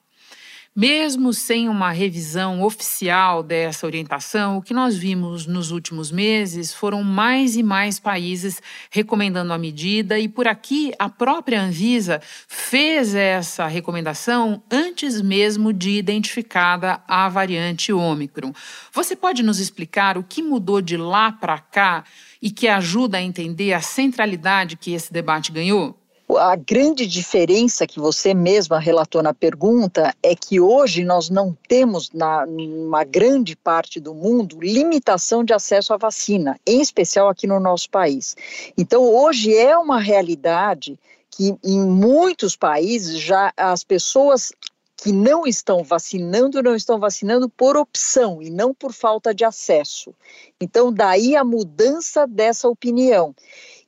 Mesmo 0.78 1.32
sem 1.32 1.70
uma 1.70 1.90
revisão 1.90 2.62
oficial 2.62 3.42
dessa 3.42 3.86
orientação, 3.86 4.58
o 4.58 4.62
que 4.62 4.74
nós 4.74 4.98
vimos 4.98 5.46
nos 5.46 5.72
últimos 5.72 6.12
meses 6.12 6.74
foram 6.74 7.02
mais 7.02 7.56
e 7.56 7.64
mais 7.64 7.98
países 7.98 8.62
recomendando 8.92 9.54
a 9.54 9.58
medida, 9.58 10.20
e 10.20 10.28
por 10.28 10.50
aqui 10.50 10.92
a 11.00 11.08
própria 11.08 11.62
Anvisa 11.62 12.22
fez 12.46 13.16
essa 13.16 13.68
recomendação 13.68 14.62
antes 14.70 15.22
mesmo 15.22 15.72
de 15.72 15.92
identificada 15.92 17.02
a 17.08 17.30
variante 17.30 17.94
Ômicron. 17.94 18.52
Você 18.92 19.16
pode 19.16 19.44
nos 19.44 19.60
explicar 19.60 20.18
o 20.18 20.24
que 20.24 20.44
mudou 20.44 20.82
de 20.82 20.98
lá 20.98 21.32
para 21.32 21.58
cá 21.58 22.04
e 22.42 22.52
que 22.52 22.68
ajuda 22.68 23.18
a 23.18 23.22
entender 23.22 23.72
a 23.72 23.80
centralidade 23.80 24.76
que 24.76 24.92
esse 24.92 25.14
debate 25.14 25.54
ganhou? 25.54 26.05
A 26.38 26.56
grande 26.56 27.06
diferença 27.06 27.88
que 27.88 28.00
você 28.00 28.34
mesma 28.34 28.80
relatou 28.80 29.22
na 29.22 29.34
pergunta 29.34 30.14
é 30.22 30.36
que 30.36 30.60
hoje 30.60 31.04
nós 31.04 31.30
não 31.30 31.58
temos, 31.68 32.12
na 32.12 32.46
uma 32.46 33.04
grande 33.04 33.56
parte 33.56 34.00
do 34.00 34.14
mundo, 34.14 34.60
limitação 34.62 35.44
de 35.44 35.54
acesso 35.54 35.94
à 35.94 35.98
vacina, 35.98 36.60
em 36.66 36.82
especial 36.82 37.30
aqui 37.30 37.48
no 37.48 37.60
nosso 37.60 37.90
país. 37.90 38.36
Então, 38.78 39.04
hoje 39.04 39.56
é 39.56 39.78
uma 39.78 40.00
realidade 40.00 41.00
que 41.30 41.56
em 41.64 41.82
muitos 41.82 42.56
países 42.56 43.20
já 43.20 43.52
as 43.58 43.84
pessoas 43.84 44.52
que 44.98 45.12
não 45.12 45.46
estão 45.46 45.84
vacinando, 45.84 46.64
não 46.64 46.76
estão 46.76 47.00
vacinando 47.00 47.50
por 47.50 47.76
opção 47.76 48.42
e 48.42 48.50
não 48.50 48.74
por 48.74 48.94
falta 48.94 49.36
de 49.36 49.44
acesso. 49.44 50.14
Então, 50.60 50.92
daí 50.92 51.36
a 51.36 51.44
mudança 51.44 52.26
dessa 52.26 52.68
opinião. 52.68 53.36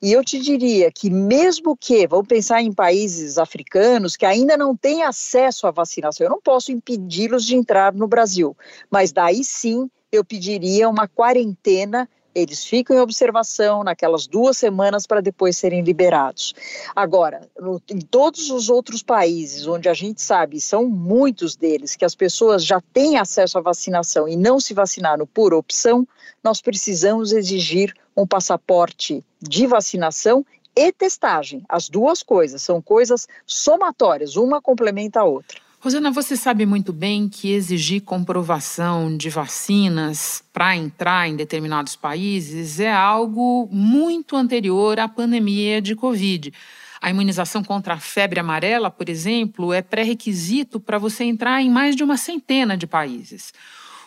E 0.02 0.14
eu 0.14 0.24
te 0.24 0.40
diria 0.40 0.92
que, 0.92 1.10
mesmo 1.10 1.76
que, 1.76 2.06
vamos 2.06 2.28
pensar 2.28 2.62
em 2.62 2.72
países 2.72 3.38
africanos 3.38 4.16
que 4.16 4.26
ainda 4.26 4.56
não 4.56 4.76
têm 4.76 5.04
acesso 5.04 5.66
à 5.66 5.72
vacinação, 5.72 6.26
eu 6.26 6.30
não 6.30 6.42
posso 6.42 6.72
impedi-los 6.72 7.44
de 7.44 7.56
entrar 7.56 7.94
no 7.94 8.08
Brasil, 8.08 8.56
mas 8.92 9.12
daí 9.12 9.44
sim 9.44 9.90
eu 10.12 10.24
pediria 10.24 10.88
uma 10.88 11.08
quarentena 11.08 12.08
eles 12.38 12.64
ficam 12.64 12.96
em 12.96 13.00
observação 13.00 13.84
naquelas 13.84 14.28
duas 14.28 14.58
semanas 14.58 15.08
para 15.08 15.22
depois 15.22 15.58
serem 15.58 15.82
liberados. 15.82 16.54
Agora, 16.96 17.50
no, 17.60 17.82
em 17.90 18.00
todos 18.00 18.52
os 18.52 18.70
outros 18.70 19.02
países 19.02 19.66
onde 19.66 19.90
a 19.90 19.94
gente 19.94 20.22
sabe, 20.22 20.62
são 20.62 20.88
muitos 20.88 21.56
deles, 21.56 21.96
que 21.96 22.06
as 22.06 22.14
pessoas 22.14 22.64
já 22.64 22.80
têm 22.94 23.18
acesso 23.18 23.58
à 23.58 23.62
vacinação 23.62 24.28
e 24.28 24.38
não 24.38 24.60
se 24.60 24.74
vacinaram 24.74 25.26
por 25.26 25.52
opção, 25.52 26.08
nós 26.44 26.62
precisamos 26.62 27.32
exigir 27.32 27.94
um 28.16 28.28
passaporte 28.28 29.26
de 29.42 29.66
vacinação 29.66 30.46
e 30.76 30.92
testagem. 30.92 31.64
As 31.68 31.90
duas 31.90 32.22
coisas 32.22 32.62
são 32.62 32.80
coisas 32.80 33.28
somatórias, 33.48 34.36
uma 34.36 34.62
complementa 34.62 35.22
a 35.22 35.24
outra. 35.24 35.67
Rosana, 35.80 36.10
você 36.10 36.36
sabe 36.36 36.66
muito 36.66 36.92
bem 36.92 37.30
que 37.30 37.52
exigir 37.52 38.02
comprovação 38.02 39.16
de 39.16 39.30
vacinas 39.30 40.44
para 40.52 40.76
entrar 40.76 41.30
em 41.30 41.36
determinados 41.36 41.96
países 41.96 42.80
é 42.80 42.92
algo 42.92 43.70
muito 43.72 44.36
anterior 44.36 45.00
à 45.00 45.08
pandemia 45.08 45.80
de 45.80 45.96
Covid. 45.96 46.52
A 47.00 47.12
imunização 47.12 47.64
contra 47.64 47.94
a 47.94 48.00
febre 48.00 48.40
amarela, 48.40 48.90
por 48.90 49.08
exemplo, 49.08 49.72
é 49.72 49.84
pré-requisito 49.84 50.80
para 50.80 50.98
você 50.98 51.24
entrar 51.24 51.62
em 51.62 51.70
mais 51.70 51.96
de 51.96 52.04
uma 52.04 52.18
centena 52.18 52.76
de 52.76 52.88
países. 52.88 53.54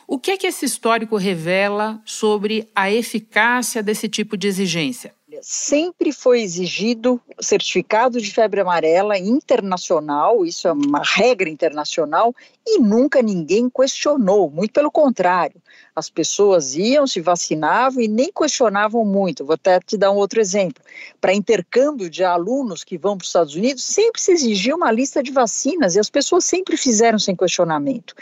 O 0.08 0.18
que 0.18 0.32
é 0.32 0.36
que 0.36 0.48
esse 0.48 0.64
histórico 0.64 1.16
revela 1.16 2.02
sobre 2.04 2.68
a 2.74 2.90
eficácia 2.90 3.80
desse 3.80 4.08
tipo 4.08 4.36
de 4.36 4.48
exigência? 4.48 5.14
Sempre 5.42 6.12
foi 6.12 6.42
exigido 6.42 7.20
certificado 7.40 8.20
de 8.20 8.32
febre 8.32 8.60
amarela 8.60 9.18
internacional, 9.18 10.44
isso 10.44 10.66
é 10.68 10.72
uma 10.72 11.02
regra 11.02 11.48
internacional, 11.48 12.34
e 12.66 12.78
nunca 12.78 13.22
ninguém 13.22 13.68
questionou, 13.70 14.50
muito 14.50 14.72
pelo 14.72 14.90
contrário. 14.90 15.60
As 15.94 16.08
pessoas 16.08 16.74
iam, 16.74 17.06
se 17.06 17.20
vacinavam 17.20 18.02
e 18.02 18.08
nem 18.08 18.30
questionavam 18.32 19.04
muito. 19.04 19.44
Vou 19.44 19.54
até 19.54 19.80
te 19.80 19.96
dar 19.96 20.10
um 20.10 20.16
outro 20.16 20.40
exemplo. 20.40 20.82
Para 21.20 21.34
intercâmbio 21.34 22.08
de 22.08 22.24
alunos 22.24 22.84
que 22.84 22.98
vão 22.98 23.16
para 23.16 23.24
os 23.24 23.28
Estados 23.28 23.54
Unidos, 23.54 23.84
sempre 23.84 24.20
se 24.20 24.32
exigia 24.32 24.74
uma 24.74 24.90
lista 24.90 25.22
de 25.22 25.30
vacinas 25.30 25.96
e 25.96 26.00
as 26.00 26.10
pessoas 26.10 26.44
sempre 26.44 26.76
fizeram 26.76 27.18
sem 27.18 27.36
questionamento. 27.36 28.14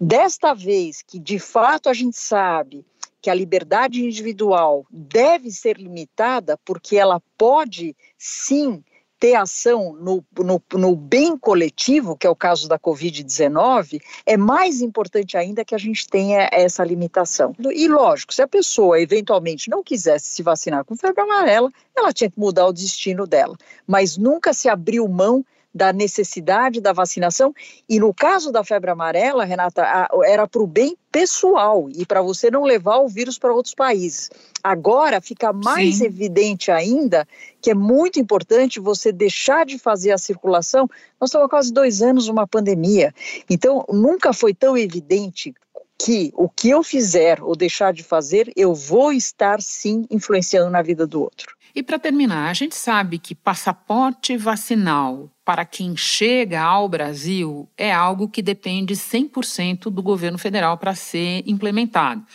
Desta 0.00 0.54
vez 0.54 1.02
que 1.02 1.18
de 1.18 1.38
fato 1.38 1.88
a 1.88 1.92
gente 1.92 2.16
sabe 2.16 2.84
que 3.20 3.30
a 3.30 3.34
liberdade 3.34 4.04
individual 4.04 4.86
deve 4.90 5.50
ser 5.50 5.76
limitada 5.76 6.58
porque 6.64 6.96
ela 6.96 7.20
pode 7.36 7.96
sim 8.16 8.82
ter 9.18 9.34
ação 9.34 9.94
no, 9.94 10.24
no, 10.38 10.62
no, 10.74 10.94
bem 10.94 11.36
coletivo, 11.36 12.16
que 12.16 12.26
é 12.26 12.30
o 12.30 12.36
caso 12.36 12.68
da 12.68 12.78
Covid-19, 12.78 14.00
é 14.24 14.36
mais 14.36 14.80
importante 14.80 15.36
ainda 15.36 15.64
que 15.64 15.74
a 15.74 15.78
gente 15.78 16.06
tenha 16.08 16.48
essa 16.52 16.84
limitação. 16.84 17.52
E 17.72 17.88
lógico, 17.88 18.32
se 18.32 18.42
a 18.42 18.48
pessoa 18.48 19.00
eventualmente 19.00 19.68
não 19.68 19.82
quisesse 19.82 20.26
se 20.26 20.42
vacinar 20.42 20.84
com 20.84 20.96
febre 20.96 21.20
amarela, 21.20 21.70
ela 21.96 22.12
tinha 22.12 22.30
que 22.30 22.38
mudar 22.38 22.66
o 22.66 22.72
destino 22.72 23.26
dela. 23.26 23.56
Mas 23.86 24.16
nunca 24.16 24.52
se 24.52 24.68
abriu 24.68 25.08
mão 25.08 25.44
da 25.74 25.92
necessidade 25.92 26.80
da 26.80 26.92
vacinação. 26.92 27.54
E 27.88 28.00
no 28.00 28.12
caso 28.12 28.50
da 28.50 28.64
febre 28.64 28.90
amarela, 28.90 29.44
Renata, 29.44 30.08
era 30.24 30.46
para 30.46 30.62
o 30.62 30.66
bem 30.66 30.96
pessoal 31.12 31.88
e 31.90 32.04
para 32.04 32.22
você 32.22 32.50
não 32.50 32.64
levar 32.64 32.98
o 32.98 33.08
vírus 33.08 33.38
para 33.38 33.52
outros 33.52 33.74
países. 33.74 34.30
Agora 34.62 35.20
fica 35.20 35.52
mais 35.52 35.96
Sim. 35.96 36.06
evidente 36.06 36.70
ainda 36.70 37.26
que 37.60 37.70
é 37.70 37.74
muito 37.74 38.18
importante 38.20 38.80
você 38.80 39.12
deixar 39.12 39.66
de 39.66 39.78
fazer 39.78 40.12
a 40.12 40.18
circulação. 40.18 40.88
Nós 41.20 41.28
estamos 41.28 41.46
há 41.46 41.48
quase 41.48 41.72
dois 41.72 42.02
anos 42.02 42.28
numa 42.28 42.46
pandemia, 42.46 43.12
então 43.48 43.84
nunca 43.88 44.32
foi 44.32 44.54
tão 44.54 44.76
evidente 44.76 45.54
que 45.98 46.32
o 46.36 46.48
que 46.48 46.70
eu 46.70 46.82
fizer 46.82 47.42
ou 47.42 47.56
deixar 47.56 47.92
de 47.92 48.04
fazer, 48.04 48.52
eu 48.54 48.72
vou 48.72 49.12
estar 49.12 49.60
sim 49.60 50.06
influenciando 50.08 50.70
na 50.70 50.80
vida 50.80 51.06
do 51.06 51.20
outro. 51.20 51.57
E 51.78 51.82
para 51.84 51.96
terminar, 51.96 52.50
a 52.50 52.54
gente 52.54 52.74
sabe 52.74 53.20
que 53.20 53.36
passaporte 53.36 54.36
vacinal 54.36 55.30
para 55.44 55.64
quem 55.64 55.96
chega 55.96 56.60
ao 56.60 56.88
Brasil 56.88 57.70
é 57.76 57.92
algo 57.92 58.28
que 58.28 58.42
depende 58.42 58.94
100% 58.94 59.82
do 59.82 60.02
governo 60.02 60.38
federal 60.38 60.76
para 60.76 60.96
ser 60.96 61.44
implementado. 61.46 62.26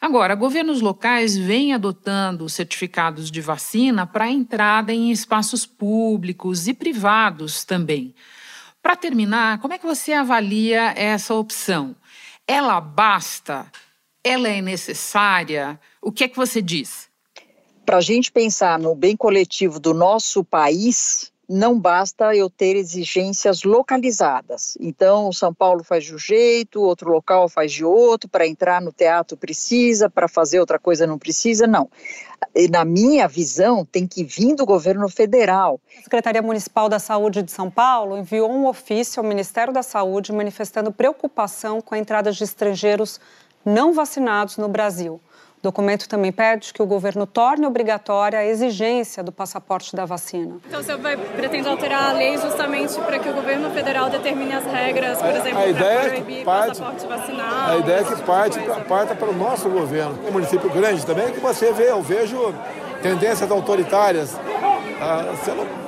Agora, 0.00 0.36
governos 0.36 0.80
locais 0.80 1.36
vêm 1.36 1.74
adotando 1.74 2.48
certificados 2.48 3.32
de 3.32 3.40
vacina 3.40 4.06
para 4.06 4.30
entrada 4.30 4.92
em 4.92 5.10
espaços 5.10 5.66
públicos 5.66 6.68
e 6.68 6.72
privados 6.72 7.64
também. 7.64 8.14
Para 8.80 8.94
terminar, 8.94 9.58
como 9.58 9.74
é 9.74 9.78
que 9.78 9.86
você 9.86 10.12
avalia 10.12 10.92
essa 10.96 11.34
opção? 11.34 11.96
Ela 12.46 12.80
basta? 12.80 13.66
Ela 14.22 14.48
é 14.48 14.62
necessária? 14.62 15.80
O 16.00 16.12
que 16.12 16.22
é 16.22 16.28
que 16.28 16.36
você 16.36 16.62
diz? 16.62 17.12
Para 17.84 17.98
a 17.98 18.00
gente 18.00 18.32
pensar 18.32 18.78
no 18.78 18.94
bem 18.94 19.14
coletivo 19.14 19.78
do 19.78 19.92
nosso 19.92 20.42
país, 20.42 21.30
não 21.46 21.78
basta 21.78 22.34
eu 22.34 22.48
ter 22.48 22.76
exigências 22.76 23.62
localizadas. 23.62 24.76
Então, 24.80 25.30
São 25.30 25.52
Paulo 25.52 25.84
faz 25.84 26.04
de 26.04 26.14
um 26.14 26.18
jeito, 26.18 26.80
outro 26.80 27.10
local 27.10 27.46
faz 27.46 27.70
de 27.70 27.84
outro, 27.84 28.28
para 28.28 28.46
entrar 28.46 28.80
no 28.80 28.90
teatro 28.90 29.36
precisa, 29.36 30.08
para 30.08 30.26
fazer 30.26 30.60
outra 30.60 30.78
coisa 30.78 31.06
não 31.06 31.18
precisa, 31.18 31.66
não. 31.66 31.90
Na 32.70 32.86
minha 32.86 33.28
visão, 33.28 33.84
tem 33.84 34.06
que 34.06 34.24
vir 34.24 34.54
do 34.54 34.64
governo 34.64 35.08
federal. 35.08 35.78
A 35.98 36.02
Secretaria 36.02 36.40
Municipal 36.40 36.88
da 36.88 36.98
Saúde 36.98 37.42
de 37.42 37.52
São 37.52 37.70
Paulo 37.70 38.16
enviou 38.16 38.50
um 38.50 38.66
ofício 38.66 39.20
ao 39.20 39.28
Ministério 39.28 39.74
da 39.74 39.82
Saúde 39.82 40.32
manifestando 40.32 40.90
preocupação 40.90 41.82
com 41.82 41.94
a 41.94 41.98
entrada 41.98 42.32
de 42.32 42.42
estrangeiros 42.42 43.20
não 43.62 43.92
vacinados 43.92 44.56
no 44.56 44.68
Brasil. 44.68 45.20
O 45.64 45.72
documento 45.72 46.06
também 46.06 46.30
pede 46.30 46.74
que 46.74 46.82
o 46.82 46.84
governo 46.84 47.26
torne 47.26 47.66
obrigatória 47.66 48.38
a 48.38 48.44
exigência 48.44 49.22
do 49.22 49.32
passaporte 49.32 49.96
da 49.96 50.04
vacina. 50.04 50.58
Então 50.68 50.82
você 50.82 50.94
vai 50.94 51.16
pretende 51.16 51.66
alterar 51.66 52.10
a 52.10 52.12
lei 52.12 52.36
justamente 52.36 52.92
para 53.00 53.18
que 53.18 53.30
o 53.30 53.32
governo 53.32 53.70
federal 53.70 54.10
determine 54.10 54.52
as 54.52 54.66
regras, 54.66 55.16
por 55.22 55.30
exemplo, 55.30 55.58
a 55.58 55.66
ideia 55.66 56.00
para 56.00 56.10
proibir 56.10 56.40
é 56.42 56.44
parte, 56.44 56.68
passaporte 56.68 57.06
vacinal. 57.06 57.70
A 57.70 57.78
ideia 57.78 58.00
é 58.00 58.04
que 58.04 58.22
parte, 58.24 58.58
parta 58.86 59.14
para 59.14 59.30
o 59.30 59.32
nosso 59.32 59.70
governo. 59.70 60.18
Um 60.28 60.32
município 60.32 60.68
grande 60.68 61.06
também 61.06 61.32
que 61.32 61.40
você 61.40 61.72
vê, 61.72 61.90
eu 61.90 62.02
vejo 62.02 62.54
tendências 63.02 63.50
autoritárias. 63.50 64.36
Ah, 65.00 65.32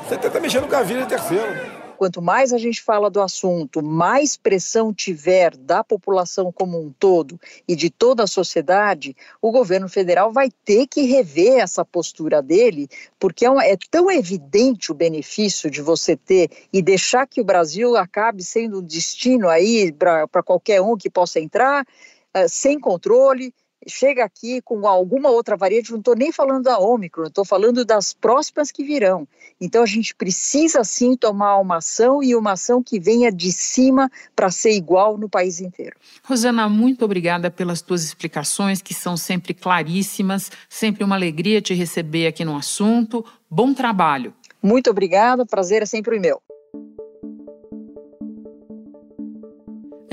você, 0.09 0.17
tenta 0.17 0.41
mexer 0.41 0.63
no 0.63 0.69
cavilo 0.69 1.03
em 1.03 1.07
terceiro. 1.07 1.86
Quanto 1.97 2.21
mais 2.21 2.53
a 2.53 2.59
gente 2.59 2.83
fala 2.83 3.11
do 3.11 3.21
assunto, 3.21 3.83
mais 3.83 4.37
pressão 4.37 4.93
tiver 4.93 5.57
da 5.57 5.83
população 5.83 6.53
como 6.53 6.79
um 6.79 6.93
todo 6.93 7.41
e 7.67 7.75
de 7.75 7.89
toda 7.89 8.25
a 8.25 8.27
sociedade, 8.27 9.17
o 9.41 9.51
governo 9.51 9.89
federal 9.89 10.31
vai 10.31 10.51
ter 10.65 10.87
que 10.87 11.03
rever 11.03 11.61
essa 11.61 11.85
postura 11.85 12.43
dele, 12.43 12.89
porque 13.19 13.47
é, 13.47 13.51
um, 13.51 13.61
é 13.61 13.77
tão 13.91 14.11
evidente 14.11 14.93
o 14.93 14.95
benefício 14.95 15.71
de 15.71 15.81
você 15.81 16.17
ter 16.17 16.51
e 16.73 16.83
deixar 16.83 17.27
que 17.27 17.41
o 17.41 17.45
Brasil 17.45 17.97
acabe 17.97 18.45
sendo 18.45 18.81
um 18.81 18.83
destino 18.83 19.49
aí 19.49 19.91
para 19.91 20.43
qualquer 20.45 20.83
um 20.83 20.97
que 20.97 21.09
possa 21.09 21.41
entrar, 21.41 21.83
uh, 21.83 22.49
sem 22.49 22.79
controle 22.79 23.55
chega 23.87 24.25
aqui 24.25 24.61
com 24.61 24.87
alguma 24.87 25.31
outra 25.31 25.57
variante, 25.57 25.91
não 25.91 25.99
estou 25.99 26.15
nem 26.15 26.33
falando 26.33 26.65
da 26.65 26.79
Ômicron, 26.79 27.27
estou 27.27 27.45
falando 27.45 27.85
das 27.85 28.13
próximas 28.13 28.71
que 28.71 28.85
virão. 28.85 29.27
Então 29.61 29.83
a 29.83 29.87
gente 29.87 30.15
precisa 30.15 30.85
sim 30.85 31.17
tomar 31.17 31.59
uma 31.59 31.77
ação 31.77 32.23
e 32.23 32.35
uma 32.35 32.53
ação 32.53 32.83
que 32.83 32.99
venha 32.99 33.31
de 33.33 33.53
cima 33.53 34.11
para 34.35 34.51
ser 34.51 34.73
igual 34.73 35.17
no 35.17 35.29
país 35.29 35.61
inteiro. 35.61 35.97
Rosana, 36.25 36.69
muito 36.69 37.05
obrigada 37.05 37.51
pelas 37.51 37.81
tuas 37.81 38.05
explicações, 38.05 38.83
que 38.83 38.93
são 38.93 39.17
sempre 39.17 39.55
claríssimas, 39.55 40.51
sempre 40.69 41.05
uma 41.05 41.15
alegria 41.15 41.61
te 41.61 41.75
receber 41.75 42.27
aqui 42.27 42.45
no 42.45 42.57
assunto. 42.57 43.25
Bom 43.49 43.73
trabalho. 43.73 44.35
Muito 44.63 44.91
obrigada, 44.91 45.47
prazer 45.47 45.83
é 45.83 45.87
sempre 45.87 46.19
o 46.19 46.21
meu. 46.21 46.41